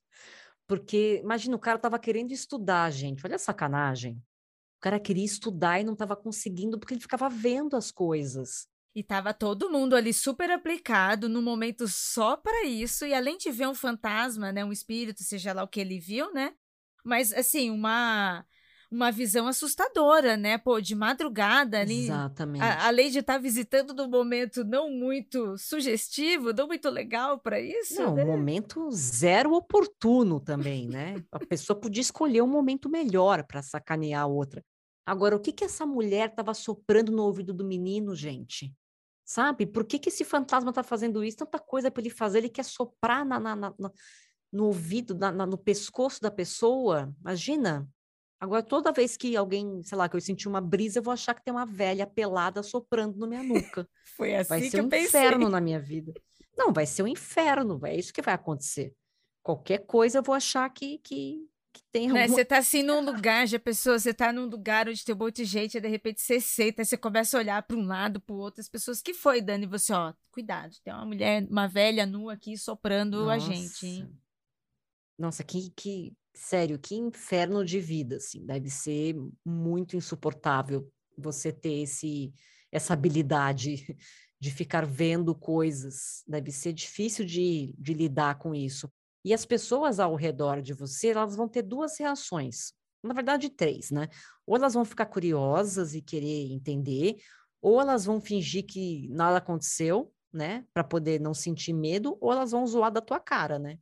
Porque, 0.67 1.19
imagina, 1.23 1.55
o 1.55 1.59
cara 1.59 1.75
estava 1.75 1.99
querendo 1.99 2.31
estudar, 2.31 2.89
gente. 2.91 3.25
Olha 3.25 3.35
a 3.35 3.39
sacanagem. 3.39 4.13
O 4.77 4.81
cara 4.81 4.99
queria 4.99 5.25
estudar 5.25 5.79
e 5.79 5.83
não 5.83 5.93
estava 5.93 6.15
conseguindo 6.15 6.79
porque 6.79 6.93
ele 6.93 7.01
ficava 7.01 7.29
vendo 7.29 7.75
as 7.75 7.91
coisas. 7.91 8.67
E 8.95 9.03
tava 9.03 9.33
todo 9.33 9.69
mundo 9.69 9.95
ali 9.95 10.13
super 10.13 10.49
aplicado 10.49 11.29
no 11.29 11.41
momento 11.41 11.87
só 11.87 12.35
para 12.35 12.65
isso. 12.65 13.05
E 13.05 13.13
além 13.13 13.37
de 13.37 13.51
ver 13.51 13.67
um 13.67 13.75
fantasma, 13.75 14.51
né, 14.51 14.65
um 14.65 14.71
espírito, 14.71 15.23
seja 15.23 15.53
lá 15.53 15.63
o 15.63 15.67
que 15.67 15.79
ele 15.79 15.99
viu, 15.99 16.33
né? 16.33 16.53
Mas 17.03 17.31
assim, 17.31 17.69
uma 17.69 18.45
uma 18.91 19.09
visão 19.09 19.47
assustadora, 19.47 20.35
né? 20.35 20.57
Pô, 20.57 20.81
de 20.81 20.93
madrugada 20.93 21.79
ali. 21.79 22.03
Exatamente. 22.03 22.61
A, 22.61 22.87
a 22.87 22.91
de 22.91 23.19
estar 23.19 23.35
tá 23.35 23.39
visitando 23.39 23.93
num 23.93 24.09
momento 24.09 24.65
não 24.65 24.91
muito 24.91 25.57
sugestivo, 25.57 26.51
não 26.51 26.67
muito 26.67 26.89
legal 26.89 27.39
para 27.39 27.59
isso. 27.59 28.01
Não, 28.01 28.13
né? 28.13 28.23
um 28.23 28.27
momento 28.27 28.91
zero 28.91 29.53
oportuno 29.53 30.41
também, 30.41 30.89
né? 30.89 31.23
a 31.31 31.39
pessoa 31.39 31.79
podia 31.79 32.01
escolher 32.01 32.41
um 32.41 32.47
momento 32.47 32.89
melhor 32.89 33.45
para 33.45 33.61
sacanear 33.61 34.23
a 34.23 34.27
outra. 34.27 34.61
Agora, 35.05 35.35
o 35.35 35.39
que 35.39 35.53
que 35.53 35.63
essa 35.63 35.85
mulher 35.85 36.29
estava 36.29 36.53
soprando 36.53 37.11
no 37.11 37.23
ouvido 37.23 37.53
do 37.53 37.63
menino, 37.63 38.13
gente? 38.13 38.73
Sabe? 39.23 39.65
Por 39.65 39.85
que, 39.85 39.97
que 39.97 40.09
esse 40.09 40.25
fantasma 40.25 40.71
está 40.71 40.83
fazendo 40.83 41.23
isso? 41.23 41.37
Tanta 41.37 41.57
coisa 41.57 41.89
para 41.89 42.01
ele 42.01 42.09
fazer, 42.09 42.39
ele 42.39 42.49
quer 42.49 42.65
soprar 42.65 43.25
na, 43.25 43.39
na, 43.39 43.55
na, 43.55 43.73
no 44.51 44.65
ouvido, 44.65 45.17
no 45.47 45.57
pescoço 45.57 46.21
da 46.21 46.29
pessoa. 46.29 47.15
Imagina, 47.21 47.89
Agora, 48.41 48.63
toda 48.63 48.91
vez 48.91 49.15
que 49.15 49.37
alguém, 49.37 49.83
sei 49.83 49.95
lá, 49.95 50.09
que 50.09 50.15
eu 50.15 50.19
senti 50.19 50.47
uma 50.47 50.59
brisa, 50.59 50.97
eu 50.97 51.03
vou 51.03 51.13
achar 51.13 51.35
que 51.35 51.43
tem 51.43 51.53
uma 51.53 51.65
velha 51.65 52.07
pelada 52.07 52.63
soprando 52.63 53.19
na 53.19 53.27
minha 53.27 53.43
nuca. 53.43 53.87
Foi 54.17 54.35
assim 54.35 54.49
vai 54.49 54.61
que 54.61 54.71
ser 54.71 54.81
um 54.81 54.89
pensei. 54.89 55.21
inferno 55.21 55.47
na 55.47 55.61
minha 55.61 55.79
vida. 55.79 56.11
Não, 56.57 56.73
vai 56.73 56.87
ser 56.87 57.03
um 57.03 57.07
inferno, 57.07 57.79
é 57.85 57.95
isso 57.95 58.11
que 58.11 58.21
vai 58.21 58.33
acontecer. 58.33 58.95
Qualquer 59.43 59.85
coisa 59.85 60.17
eu 60.17 60.23
vou 60.23 60.33
achar 60.33 60.67
que, 60.71 60.97
que, 60.97 61.47
que 61.71 61.83
tem 61.91 62.11
né? 62.11 62.23
alguma... 62.23 62.35
Você 62.35 62.43
tá 62.43 62.57
assim 62.57 62.81
num 62.81 63.01
lugar, 63.01 63.47
já 63.47 63.59
pessoa, 63.59 63.99
você 63.99 64.11
tá 64.11 64.33
num 64.33 64.45
lugar 64.45 64.89
onde 64.89 65.05
tem 65.05 65.13
um 65.13 65.19
monte 65.19 65.37
de 65.37 65.45
gente, 65.45 65.77
e 65.77 65.81
de 65.81 65.87
repente 65.87 66.19
você 66.19 66.41
senta, 66.41 66.83
você 66.83 66.97
começa 66.97 67.37
a 67.37 67.41
olhar 67.41 67.61
para 67.61 67.77
um 67.77 67.85
lado, 67.85 68.19
para 68.19 68.33
o 68.33 68.39
outro, 68.39 68.59
as 68.59 68.67
pessoas, 68.67 69.03
que 69.03 69.13
foi, 69.13 69.39
Dani? 69.39 69.67
Você, 69.67 69.93
ó, 69.93 70.15
cuidado, 70.31 70.75
tem 70.83 70.91
uma 70.91 71.05
mulher, 71.05 71.45
uma 71.47 71.67
velha 71.67 72.07
nua 72.07 72.33
aqui 72.33 72.57
soprando 72.57 73.25
Nossa. 73.25 73.33
a 73.33 73.37
gente, 73.37 73.85
hein? 73.85 74.19
Nossa, 75.15 75.43
que, 75.43 75.69
que, 75.75 76.13
sério, 76.33 76.79
que 76.79 76.95
inferno 76.95 77.63
de 77.63 77.79
vida, 77.79 78.17
assim, 78.17 78.45
deve 78.45 78.69
ser 78.69 79.15
muito 79.45 79.95
insuportável 79.95 80.89
você 81.17 81.51
ter 81.51 81.83
esse, 81.83 82.33
essa 82.71 82.93
habilidade 82.93 83.85
de 84.39 84.49
ficar 84.51 84.85
vendo 84.85 85.35
coisas, 85.35 86.23
deve 86.27 86.51
ser 86.51 86.73
difícil 86.73 87.25
de, 87.25 87.75
de 87.77 87.93
lidar 87.93 88.39
com 88.39 88.55
isso. 88.55 88.91
E 89.23 89.33
as 89.33 89.45
pessoas 89.45 89.99
ao 89.99 90.15
redor 90.15 90.61
de 90.61 90.73
você, 90.73 91.09
elas 91.09 91.35
vão 91.35 91.47
ter 91.47 91.61
duas 91.61 91.99
reações, 91.99 92.73
na 93.03 93.13
verdade 93.13 93.49
três, 93.49 93.91
né? 93.91 94.07
Ou 94.47 94.55
elas 94.55 94.73
vão 94.73 94.83
ficar 94.83 95.05
curiosas 95.05 95.93
e 95.93 96.01
querer 96.01 96.51
entender, 96.51 97.17
ou 97.61 97.79
elas 97.79 98.05
vão 98.05 98.19
fingir 98.19 98.65
que 98.65 99.07
nada 99.09 99.37
aconteceu, 99.37 100.11
né, 100.33 100.65
para 100.73 100.83
poder 100.83 101.19
não 101.19 101.33
sentir 101.33 101.73
medo, 101.73 102.17
ou 102.19 102.31
elas 102.31 102.51
vão 102.51 102.65
zoar 102.65 102.91
da 102.91 103.01
tua 103.01 103.19
cara, 103.19 103.59
né? 103.59 103.77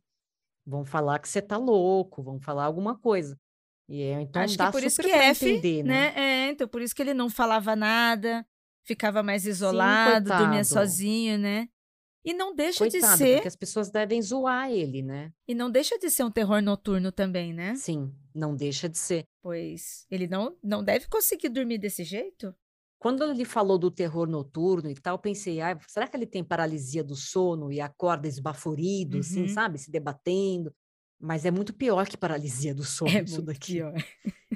Vão 0.70 0.84
falar 0.84 1.18
que 1.18 1.28
você 1.28 1.42
tá 1.42 1.56
louco, 1.56 2.22
vão 2.22 2.38
falar 2.38 2.64
alguma 2.64 2.96
coisa. 2.96 3.36
E 3.88 4.02
é, 4.02 4.20
então 4.20 4.40
Acho 4.40 4.56
dá 4.56 4.66
que 4.66 4.72
por 4.72 4.84
isso 4.84 5.02
que 5.02 5.10
F, 5.10 5.48
entender, 5.48 5.82
né? 5.82 6.12
né? 6.14 6.46
É, 6.46 6.50
então 6.50 6.68
por 6.68 6.80
isso 6.80 6.94
que 6.94 7.02
ele 7.02 7.12
não 7.12 7.28
falava 7.28 7.74
nada, 7.74 8.46
ficava 8.86 9.20
mais 9.20 9.44
isolado, 9.44 10.30
Sim, 10.30 10.38
dormia 10.38 10.62
sozinho, 10.64 11.38
né? 11.38 11.68
E 12.24 12.32
não 12.32 12.54
deixa 12.54 12.78
Coitado, 12.80 13.12
de 13.12 13.18
ser. 13.18 13.34
porque 13.36 13.48
as 13.48 13.56
pessoas 13.56 13.90
devem 13.90 14.22
zoar 14.22 14.70
ele, 14.70 15.02
né? 15.02 15.32
E 15.48 15.54
não 15.56 15.68
deixa 15.68 15.98
de 15.98 16.08
ser 16.08 16.22
um 16.22 16.30
terror 16.30 16.62
noturno 16.62 17.10
também, 17.10 17.52
né? 17.52 17.74
Sim, 17.74 18.14
não 18.32 18.54
deixa 18.54 18.88
de 18.88 18.96
ser. 18.96 19.24
Pois 19.42 20.06
ele 20.08 20.28
não, 20.28 20.56
não 20.62 20.84
deve 20.84 21.08
conseguir 21.08 21.48
dormir 21.48 21.78
desse 21.78 22.04
jeito. 22.04 22.54
Quando 23.00 23.24
ele 23.24 23.46
falou 23.46 23.78
do 23.78 23.90
terror 23.90 24.28
noturno 24.28 24.90
e 24.90 24.94
tal, 24.94 25.18
pensei, 25.18 25.60
ah, 25.62 25.78
será 25.88 26.08
que 26.08 26.16
ele 26.16 26.26
tem 26.26 26.44
paralisia 26.44 27.04
do 27.04 27.16
sono 27.16 27.72
e 27.72 27.80
acorda 27.80 28.28
esbaforido, 28.28 29.18
assim, 29.20 29.42
Uhum. 29.42 29.48
sabe? 29.48 29.78
Se 29.78 29.90
debatendo. 29.90 30.74
Mas 31.20 31.46
é 31.46 31.50
muito 31.52 31.74
pior 31.74 32.08
que 32.08 32.16
paralisia 32.18 32.74
do 32.74 32.84
sono, 32.84 33.18
É 33.18 33.22
isso 33.22 33.42
muito 33.42 33.46
daqui. 33.46 33.64
pior. 33.64 34.04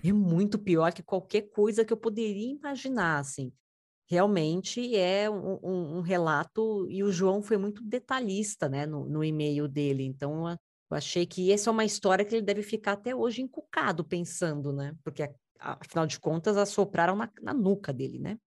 É 0.02 0.12
muito 0.12 0.58
pior 0.58 0.92
que 0.92 1.02
qualquer 1.02 1.42
coisa 1.50 1.84
que 1.84 1.92
eu 1.92 1.96
poderia 1.96 2.50
imaginar, 2.52 3.18
assim. 3.20 3.52
Realmente 4.08 4.96
é 4.96 5.30
um, 5.30 5.58
um- 5.62 5.98
um 5.98 6.00
relato, 6.02 6.88
e 6.90 7.02
o 7.04 7.12
João 7.12 7.42
foi 7.42 7.56
muito 7.58 7.82
detalhista, 7.84 8.68
né, 8.68 8.86
no, 8.86 9.06
no 9.08 9.24
e-mail 9.24 9.68
dele. 9.68 10.04
Então, 10.04 10.50
eu 10.50 10.58
achei 10.96 11.26
que 11.26 11.52
essa 11.52 11.70
é 11.70 11.72
uma 11.72 11.84
história 11.86 12.24
que 12.24 12.34
ele 12.34 12.42
deve 12.42 12.62
ficar 12.62 12.92
até 12.92 13.14
hoje 13.16 13.42
encucado 13.42 14.04
pensando, 14.04 14.72
né? 14.72 14.94
Porque, 15.04 15.22
afinal 15.58 16.06
de 16.06 16.18
contas, 16.18 16.56
assopraram 16.56 17.16
na, 17.16 17.30
na 17.42 17.54
nuca 17.54 17.92
dele, 17.92 18.18
né? 18.18 18.38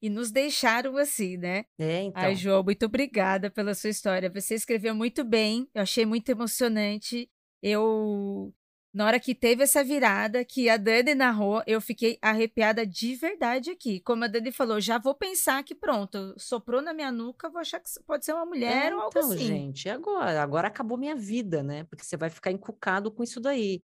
E 0.00 0.10
nos 0.10 0.32
deixaram 0.32 0.96
assim, 0.96 1.36
né? 1.36 1.64
É, 1.78 2.02
então. 2.02 2.22
Ai, 2.22 2.34
João, 2.34 2.64
muito 2.64 2.84
obrigada 2.86 3.50
pela 3.50 3.72
sua 3.72 3.90
história. 3.90 4.28
Você 4.30 4.54
escreveu 4.54 4.94
muito 4.94 5.22
bem, 5.22 5.68
eu 5.72 5.82
achei 5.82 6.04
muito 6.04 6.28
emocionante. 6.28 7.30
Eu, 7.62 8.52
na 8.92 9.06
hora 9.06 9.20
que 9.20 9.32
teve 9.32 9.62
essa 9.62 9.84
virada, 9.84 10.44
que 10.44 10.68
a 10.68 10.76
Dani 10.76 11.14
narrou, 11.14 11.62
eu 11.68 11.80
fiquei 11.80 12.18
arrepiada 12.20 12.84
de 12.84 13.14
verdade 13.14 13.70
aqui. 13.70 14.00
Como 14.00 14.24
a 14.24 14.26
Dani 14.26 14.50
falou, 14.50 14.80
já 14.80 14.98
vou 14.98 15.14
pensar 15.14 15.62
que 15.62 15.72
pronto, 15.72 16.34
soprou 16.36 16.82
na 16.82 16.92
minha 16.92 17.12
nuca, 17.12 17.48
vou 17.48 17.60
achar 17.60 17.78
que 17.78 17.88
pode 18.04 18.24
ser 18.24 18.32
uma 18.32 18.44
mulher 18.44 18.90
É, 18.90 18.94
ou 18.96 19.02
algo 19.02 19.16
então, 19.16 19.30
assim. 19.30 19.38
gente, 19.38 19.84
e 19.84 19.90
agora? 19.90 20.42
Agora 20.42 20.66
acabou 20.66 20.98
minha 20.98 21.14
vida, 21.14 21.62
né? 21.62 21.84
Porque 21.84 22.04
você 22.04 22.16
vai 22.16 22.28
ficar 22.28 22.50
encucado 22.50 23.08
com 23.12 23.22
isso 23.22 23.40
daí. 23.40 23.80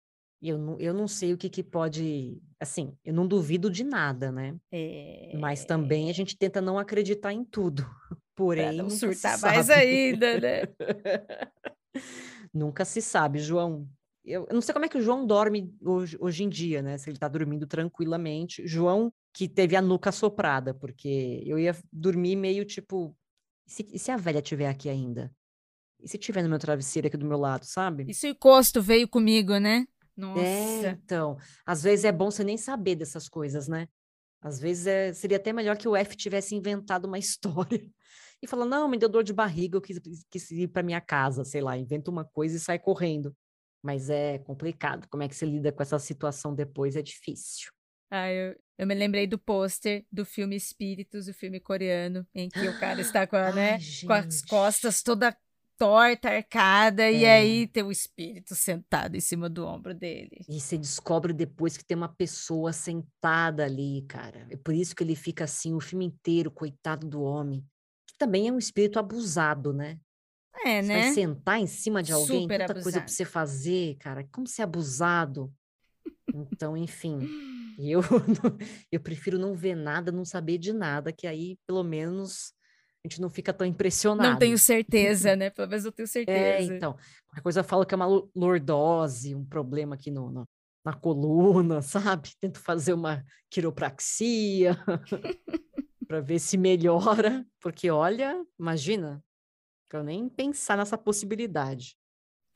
E 0.46 0.48
eu 0.48 0.58
não, 0.58 0.78
eu 0.78 0.94
não 0.94 1.08
sei 1.08 1.32
o 1.32 1.36
que 1.36 1.50
que 1.50 1.60
pode. 1.60 2.40
Assim, 2.60 2.96
eu 3.04 3.12
não 3.12 3.26
duvido 3.26 3.68
de 3.68 3.82
nada, 3.82 4.30
né? 4.30 4.54
É... 4.70 5.32
Mas 5.40 5.64
também 5.64 6.08
a 6.08 6.12
gente 6.12 6.38
tenta 6.38 6.60
não 6.60 6.78
acreditar 6.78 7.32
em 7.32 7.44
tudo. 7.44 7.82
Pra 8.36 8.44
Porém, 8.44 8.66
não 8.76 8.84
nunca 8.84 8.90
se 8.90 8.98
surtar 8.98 9.40
mais 9.40 9.68
ainda, 9.70 10.38
né? 10.38 10.62
Nunca 12.52 12.84
se 12.84 13.00
sabe, 13.00 13.38
João. 13.38 13.88
Eu, 14.22 14.46
eu 14.48 14.54
não 14.54 14.60
sei 14.60 14.74
como 14.74 14.84
é 14.84 14.88
que 14.90 14.98
o 14.98 15.00
João 15.00 15.26
dorme 15.26 15.74
hoje, 15.82 16.18
hoje 16.20 16.44
em 16.44 16.48
dia, 16.48 16.82
né? 16.82 16.98
Se 16.98 17.08
ele 17.08 17.18
tá 17.18 17.28
dormindo 17.28 17.66
tranquilamente. 17.66 18.66
João, 18.66 19.10
que 19.32 19.48
teve 19.48 19.74
a 19.74 19.80
nuca 19.80 20.12
soprada, 20.12 20.74
porque 20.74 21.42
eu 21.46 21.58
ia 21.58 21.74
dormir 21.90 22.36
meio 22.36 22.64
tipo. 22.66 23.16
E 23.66 23.70
se, 23.70 23.86
e 23.94 23.98
se 23.98 24.10
a 24.10 24.18
velha 24.18 24.40
estiver 24.40 24.68
aqui 24.68 24.90
ainda? 24.90 25.32
E 25.98 26.06
se 26.06 26.18
tiver 26.18 26.42
no 26.42 26.50
meu 26.50 26.58
travesseiro 26.58 27.08
aqui 27.08 27.16
do 27.16 27.26
meu 27.26 27.38
lado, 27.38 27.64
sabe? 27.64 28.04
Isso 28.06 28.26
o 28.26 28.30
encosto 28.30 28.82
veio 28.82 29.08
comigo, 29.08 29.56
né? 29.56 29.86
Nossa. 30.16 30.40
É, 30.40 30.90
então. 30.90 31.36
Às 31.64 31.82
vezes 31.82 32.04
é 32.04 32.12
bom 32.12 32.30
você 32.30 32.42
nem 32.42 32.56
saber 32.56 32.96
dessas 32.96 33.28
coisas, 33.28 33.68
né? 33.68 33.86
Às 34.40 34.58
vezes 34.58 34.86
é- 34.86 35.12
seria 35.12 35.36
até 35.36 35.52
melhor 35.52 35.76
que 35.76 35.88
o 35.88 35.96
F 35.96 36.16
tivesse 36.16 36.54
inventado 36.54 37.06
uma 37.06 37.18
história 37.78 37.84
e 38.42 38.46
falou: 38.46 38.64
não, 38.66 38.88
me 38.88 38.98
deu 38.98 39.08
dor 39.08 39.22
de 39.24 39.32
barriga, 39.32 39.76
eu 39.76 39.82
quis, 39.82 39.98
quis 40.30 40.50
ir 40.50 40.68
para 40.68 40.82
minha 40.82 41.00
casa, 41.00 41.44
sei 41.44 41.60
lá, 41.60 41.76
inventa 41.76 42.10
uma 42.10 42.24
coisa 42.24 42.56
e 42.56 42.60
sai 42.60 42.78
correndo. 42.78 43.36
Mas 43.82 44.10
é 44.10 44.38
complicado. 44.38 45.06
Como 45.08 45.22
é 45.22 45.28
que 45.28 45.34
você 45.34 45.46
lida 45.46 45.70
com 45.70 45.82
essa 45.82 45.98
situação 45.98 46.54
depois? 46.54 46.96
É 46.96 47.02
difícil. 47.02 47.70
Ah, 48.10 48.30
eu, 48.30 48.56
eu 48.78 48.86
me 48.86 48.94
lembrei 48.94 49.26
do 49.26 49.38
pôster 49.38 50.04
do 50.10 50.24
filme 50.24 50.56
Espíritos, 50.56 51.28
o 51.28 51.34
filme 51.34 51.60
coreano, 51.60 52.26
em 52.34 52.48
que 52.48 52.68
o 52.68 52.78
cara 52.78 53.00
está 53.00 53.26
com, 53.26 53.36
a, 53.36 53.52
né, 53.52 53.72
Ai, 53.74 53.80
com 54.06 54.12
as 54.12 54.42
costas 54.42 55.02
toda 55.02 55.36
torta, 55.78 56.30
arcada, 56.30 57.10
e 57.10 57.24
É. 57.24 57.34
aí 57.36 57.66
tem 57.66 57.82
o 57.82 57.90
espírito 57.92 58.54
sentado 58.54 59.16
em 59.16 59.20
cima 59.20 59.48
do 59.48 59.66
ombro 59.66 59.94
dele. 59.94 60.40
E 60.48 60.60
você 60.60 60.76
descobre 60.78 61.32
depois 61.32 61.76
que 61.76 61.84
tem 61.84 61.96
uma 61.96 62.08
pessoa 62.14 62.72
sentada 62.72 63.64
ali, 63.64 64.02
cara. 64.08 64.46
É 64.50 64.56
por 64.56 64.74
isso 64.74 64.94
que 64.94 65.02
ele 65.04 65.14
fica 65.14 65.44
assim 65.44 65.74
o 65.74 65.80
filme 65.80 66.04
inteiro, 66.04 66.50
coitado 66.50 67.06
do 67.06 67.22
homem. 67.22 67.64
Que 68.06 68.16
também 68.18 68.48
é 68.48 68.52
um 68.52 68.58
espírito 68.58 68.98
abusado, 68.98 69.72
né? 69.72 69.98
É, 70.64 70.80
Você 70.82 70.88
né? 70.88 71.02
vai 71.02 71.12
sentar 71.12 71.60
em 71.60 71.66
cima 71.66 72.02
de 72.02 72.12
alguém, 72.12 72.42
Super 72.42 72.60
tanta 72.60 72.74
coisa 72.74 72.90
para 72.92 73.00
abusado. 73.02 73.10
você 73.10 73.24
fazer, 73.24 73.96
cara. 73.96 74.26
Como 74.32 74.46
ser 74.46 74.62
abusado? 74.62 75.52
Então, 76.34 76.76
enfim, 76.76 77.18
eu, 77.78 78.00
eu 78.90 79.00
prefiro 79.00 79.38
não 79.38 79.54
ver 79.54 79.74
nada, 79.74 80.10
não 80.10 80.24
saber 80.24 80.58
de 80.58 80.72
nada, 80.72 81.12
que 81.12 81.26
aí, 81.26 81.58
pelo 81.66 81.84
menos, 81.84 82.52
a 83.06 83.08
gente 83.08 83.20
não 83.20 83.30
fica 83.30 83.52
tão 83.52 83.66
impressionado. 83.66 84.30
Não 84.32 84.38
tenho 84.38 84.58
certeza, 84.58 85.36
né? 85.36 85.48
Pelo 85.50 85.68
menos 85.68 85.84
eu 85.84 85.92
tenho 85.92 86.08
É, 86.08 86.10
certeza. 86.10 86.74
então, 86.74 86.92
qualquer 87.26 87.42
coisa 87.42 87.60
eu 87.60 87.64
falo 87.64 87.86
que 87.86 87.94
é 87.94 87.96
uma 87.96 88.06
lo- 88.06 88.30
lordose, 88.34 89.34
um 89.34 89.44
problema 89.44 89.94
aqui 89.94 90.10
no, 90.10 90.30
no- 90.30 90.48
na 90.84 90.92
coluna, 90.92 91.80
sabe? 92.20 92.30
Tento 92.40 92.58
fazer 92.60 92.92
uma 92.92 93.24
quiropraxia 93.48 94.76
para 96.06 96.20
ver 96.20 96.38
se 96.38 96.56
melhora, 96.56 97.46
porque 97.60 97.90
olha, 97.90 98.44
imagina, 98.58 99.22
eu 99.92 100.02
nem 100.02 100.28
pensar 100.28 100.76
nessa 100.76 100.98
possibilidade. 100.98 101.96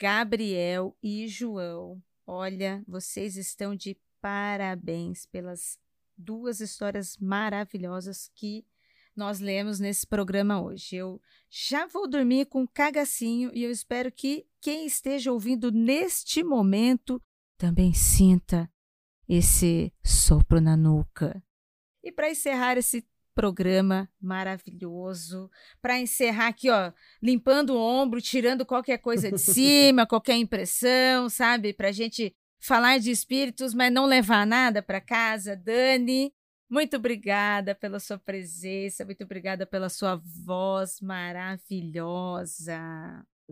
Gabriel 0.01 0.97
e 1.03 1.29
João, 1.29 2.03
olha, 2.27 2.83
vocês 2.89 3.37
estão 3.37 3.75
de 3.75 3.97
parabéns 4.21 5.27
pelas 5.27 5.79
duas 6.17 6.61
histórias 6.61 7.17
maravilhosas 7.19 8.31
que 8.35 8.65
nós 9.21 9.39
lemos 9.39 9.79
nesse 9.79 10.07
programa 10.07 10.63
hoje. 10.63 10.97
Eu 10.97 11.21
já 11.51 11.87
vou 11.87 12.09
dormir 12.09 12.47
com 12.47 12.63
um 12.63 12.67
cagacinho 12.67 13.51
e 13.53 13.63
eu 13.63 13.71
espero 13.71 14.11
que 14.11 14.47
quem 14.63 14.87
esteja 14.87 15.31
ouvindo 15.31 15.71
neste 15.71 16.43
momento 16.43 17.23
também 17.59 17.93
sinta 17.93 18.67
esse 19.29 19.93
sopro 20.03 20.59
na 20.59 20.75
nuca. 20.75 21.43
E 22.03 22.11
para 22.11 22.31
encerrar 22.31 22.79
esse 22.79 23.07
programa 23.35 24.09
maravilhoso, 24.19 25.51
para 25.83 26.01
encerrar 26.01 26.47
aqui, 26.49 26.71
ó, 26.71 26.91
limpando 27.23 27.75
o 27.75 27.79
ombro, 27.79 28.23
tirando 28.23 28.65
qualquer 28.65 28.97
coisa 28.99 29.31
de 29.31 29.37
cima, 29.53 30.07
qualquer 30.07 30.37
impressão, 30.37 31.29
sabe? 31.29 31.75
Para 31.75 31.89
a 31.89 31.93
gente 31.93 32.35
falar 32.59 32.97
de 32.97 33.11
espíritos, 33.11 33.75
mas 33.75 33.93
não 33.93 34.07
levar 34.07 34.47
nada 34.47 34.83
para 34.83 34.99
casa. 34.99 35.55
Dani, 35.55 36.33
muito 36.71 36.97
obrigada 36.97 37.75
pela 37.75 37.99
sua 37.99 38.19
presença, 38.19 39.05
muito 39.05 39.25
obrigada 39.25 39.67
pela 39.67 39.89
sua 39.89 40.23
voz 40.45 41.01
maravilhosa. 41.01 42.81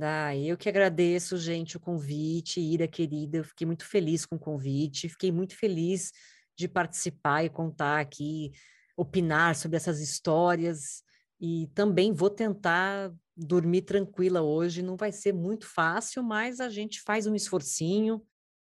Ah, 0.00 0.36
eu 0.36 0.56
que 0.56 0.68
agradeço, 0.68 1.36
gente, 1.36 1.76
o 1.76 1.80
convite, 1.80 2.60
Ira 2.60 2.86
querida. 2.86 3.38
Eu 3.38 3.44
fiquei 3.44 3.66
muito 3.66 3.84
feliz 3.84 4.24
com 4.24 4.36
o 4.36 4.38
convite, 4.38 5.08
fiquei 5.08 5.32
muito 5.32 5.56
feliz 5.56 6.12
de 6.56 6.68
participar 6.68 7.44
e 7.44 7.50
contar 7.50 7.98
aqui, 7.98 8.52
opinar 8.96 9.56
sobre 9.56 9.76
essas 9.76 10.00
histórias. 10.00 11.02
E 11.40 11.66
também 11.74 12.12
vou 12.12 12.30
tentar 12.30 13.12
dormir 13.36 13.82
tranquila 13.82 14.40
hoje. 14.42 14.82
Não 14.82 14.96
vai 14.96 15.10
ser 15.10 15.32
muito 15.32 15.66
fácil, 15.66 16.22
mas 16.22 16.60
a 16.60 16.68
gente 16.68 17.00
faz 17.02 17.26
um 17.26 17.34
esforcinho, 17.34 18.22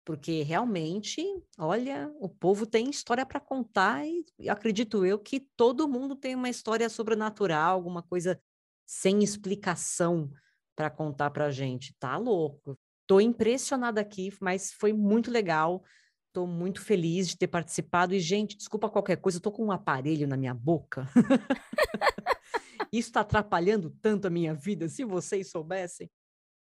porque 0.09 0.41
realmente, 0.41 1.23
olha, 1.55 2.11
o 2.19 2.27
povo 2.27 2.65
tem 2.65 2.89
história 2.89 3.23
para 3.23 3.39
contar 3.39 4.01
e 4.39 4.49
acredito 4.49 5.05
eu 5.05 5.19
que 5.19 5.39
todo 5.39 5.87
mundo 5.87 6.15
tem 6.15 6.33
uma 6.33 6.49
história 6.49 6.89
sobrenatural, 6.89 7.75
alguma 7.75 8.01
coisa 8.01 8.41
sem 8.87 9.21
explicação 9.21 10.31
para 10.75 10.89
contar 10.89 11.29
para 11.29 11.45
a 11.45 11.51
gente. 11.51 11.93
Tá 11.99 12.17
louco. 12.17 12.75
Tô 13.05 13.21
impressionada 13.21 14.01
aqui, 14.01 14.33
mas 14.41 14.73
foi 14.73 14.93
muito 14.93 15.29
legal. 15.29 15.83
Tô 16.33 16.47
muito 16.47 16.81
feliz 16.81 17.27
de 17.27 17.37
ter 17.37 17.47
participado. 17.47 18.15
E, 18.15 18.19
gente, 18.19 18.57
desculpa 18.57 18.89
qualquer 18.89 19.17
coisa, 19.17 19.37
eu 19.37 19.43
tô 19.43 19.51
com 19.51 19.67
um 19.67 19.71
aparelho 19.71 20.27
na 20.27 20.35
minha 20.35 20.55
boca. 20.55 21.07
Isso 22.91 23.09
está 23.09 23.19
atrapalhando 23.19 23.91
tanto 24.01 24.25
a 24.25 24.31
minha 24.31 24.55
vida, 24.55 24.89
se 24.89 25.03
vocês 25.03 25.51
soubessem. 25.51 26.09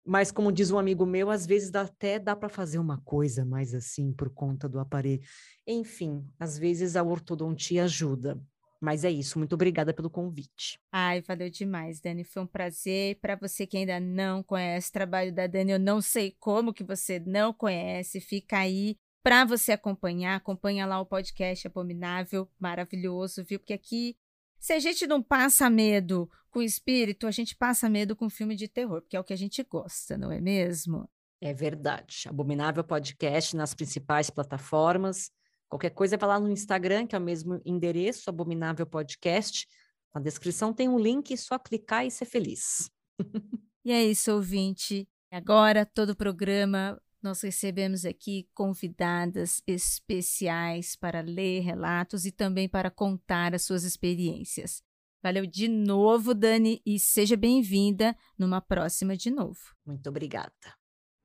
Mas, 0.10 0.32
como 0.32 0.52
diz 0.52 0.72
um 0.72 0.80
amigo 0.80 1.06
meu, 1.06 1.30
às 1.30 1.46
vezes 1.46 1.70
dá, 1.70 1.82
até 1.82 2.18
dá 2.18 2.36
para 2.36 2.50
fazer 2.50 2.80
uma 2.80 3.00
coisa 3.02 3.46
mais 3.46 3.76
assim 3.76 4.12
por 4.12 4.32
conta 4.32 4.68
do 4.68 4.80
aparelho. 4.80 5.22
Enfim, 5.68 6.28
às 6.40 6.58
vezes 6.58 6.96
a 6.96 7.04
ortodontia 7.04 7.84
ajuda. 7.84 8.42
Mas 8.82 9.04
é 9.04 9.12
isso. 9.12 9.38
Muito 9.38 9.54
obrigada 9.54 9.94
pelo 9.94 10.10
convite. 10.10 10.80
Ai, 10.92 11.22
valeu 11.22 11.48
demais, 11.52 12.02
Dani. 12.02 12.24
Foi 12.24 12.42
um 12.42 12.48
prazer. 12.48 13.20
Para 13.22 13.36
você 13.36 13.68
que 13.68 13.78
ainda 13.78 14.00
não 14.00 14.42
conhece 14.42 14.90
o 14.90 14.94
trabalho 14.94 15.32
da 15.32 15.46
Dani, 15.46 15.74
eu 15.74 15.80
não 15.80 16.02
sei 16.02 16.36
como 16.40 16.74
que 16.74 16.84
você 16.84 17.20
não 17.20 17.54
conhece. 17.54 18.20
Fica 18.20 18.58
aí 18.58 18.98
para 19.22 19.46
você 19.46 19.74
acompanhar. 19.74 20.38
Acompanha 20.38 20.88
lá 20.88 21.00
o 21.00 21.06
podcast 21.06 21.68
Abominável, 21.68 22.50
maravilhoso, 22.60 23.44
viu? 23.44 23.60
Porque 23.60 23.74
aqui, 23.74 24.18
se 24.60 24.74
a 24.74 24.80
gente 24.80 25.06
não 25.06 25.22
passa 25.22 25.70
medo 25.70 26.28
com 26.50 26.62
espírito, 26.62 27.28
a 27.28 27.32
gente 27.32 27.56
passa 27.56 27.90
medo 27.90 28.16
com 28.16 28.30
filme 28.30 28.56
de 28.56 28.68
terror, 28.68 29.02
porque 29.02 29.16
é 29.16 29.20
o 29.20 29.24
que 29.24 29.34
a 29.34 29.38
gente 29.38 29.64
gosta, 29.64 30.18
não 30.18 30.32
é 30.32 30.42
mesmo? 30.42 31.10
É 31.42 31.54
verdade. 31.54 32.24
Abominável 32.28 32.84
Podcast 32.84 33.56
nas 33.56 33.74
principais 33.74 34.30
plataformas. 34.30 35.32
Qualquer 35.70 35.92
coisa 35.92 36.18
vai 36.18 36.30
lá 36.30 36.40
no 36.40 36.52
Instagram, 36.52 37.08
que 37.08 37.16
é 37.16 37.20
o 37.20 37.22
mesmo 37.22 37.62
endereço, 37.64 38.30
Abominável 38.30 38.86
Podcast. 38.86 39.68
Na 40.14 40.20
descrição 40.20 40.74
tem 40.74 40.90
um 40.90 41.00
link, 41.00 41.34
é 41.34 41.38
só 41.38 41.58
clicar 41.58 42.06
e 42.06 42.12
ser 42.12 42.26
feliz. 42.26 42.90
e 43.86 43.92
é 43.92 44.04
isso, 44.04 44.34
ouvinte. 44.34 45.08
Agora, 45.32 45.86
todo 45.86 46.10
o 46.10 46.16
programa, 46.16 47.00
nós 47.22 47.42
recebemos 47.42 48.04
aqui 48.04 48.50
convidadas 48.54 49.62
especiais 49.68 50.96
para 50.96 51.22
ler 51.22 51.62
relatos 51.62 52.26
e 52.26 52.32
também 52.32 52.68
para 52.68 52.90
contar 52.90 53.54
as 53.54 53.64
suas 53.64 53.84
experiências. 53.84 54.82
Valeu 55.22 55.46
de 55.46 55.68
novo, 55.68 56.34
Dani, 56.34 56.82
e 56.86 56.98
seja 56.98 57.36
bem-vinda 57.36 58.16
numa 58.38 58.62
próxima 58.62 59.18
de 59.18 59.30
novo. 59.30 59.60
Muito 59.86 60.10
obrigada. 60.10 60.54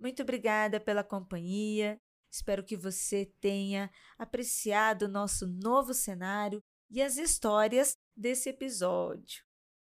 Muito 0.00 0.22
obrigada 0.22 0.80
pela 0.80 1.04
companhia. 1.04 2.00
Espero 2.30 2.64
que 2.64 2.76
você 2.76 3.26
tenha 3.40 3.88
apreciado 4.18 5.02
o 5.02 5.08
nosso 5.08 5.46
novo 5.46 5.94
cenário 5.94 6.60
e 6.90 7.00
as 7.00 7.16
histórias 7.16 7.96
desse 8.16 8.48
episódio. 8.48 9.44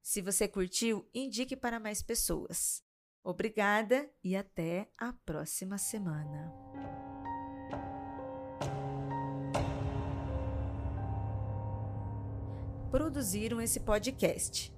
Se 0.01 0.23
você 0.23 0.47
curtiu, 0.47 1.09
indique 1.13 1.57
para 1.57 1.81
mais 1.81 2.01
pessoas. 2.01 2.83
Obrigada 3.25 4.09
e 4.23 4.37
até 4.37 4.89
a 4.97 5.13
próxima 5.13 5.77
semana. 5.77 6.51
Produziram 12.91 13.61
esse 13.61 13.81
podcast. 13.81 14.73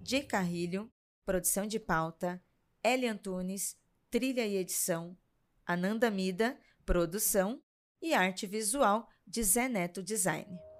Di 0.00 0.20
Carrilho, 0.22 0.90
produção 1.24 1.64
de 1.64 1.78
pauta, 1.78 2.42
Eli 2.82 3.06
Antunes, 3.06 3.76
trilha 4.10 4.44
e 4.44 4.56
edição, 4.56 5.16
Ananda 5.64 6.10
Mida, 6.10 6.58
produção 6.84 7.62
e 8.00 8.14
arte 8.14 8.48
visual 8.48 9.08
de 9.24 9.44
Zé 9.44 9.68
Neto 9.68 10.02
Design. 10.02 10.71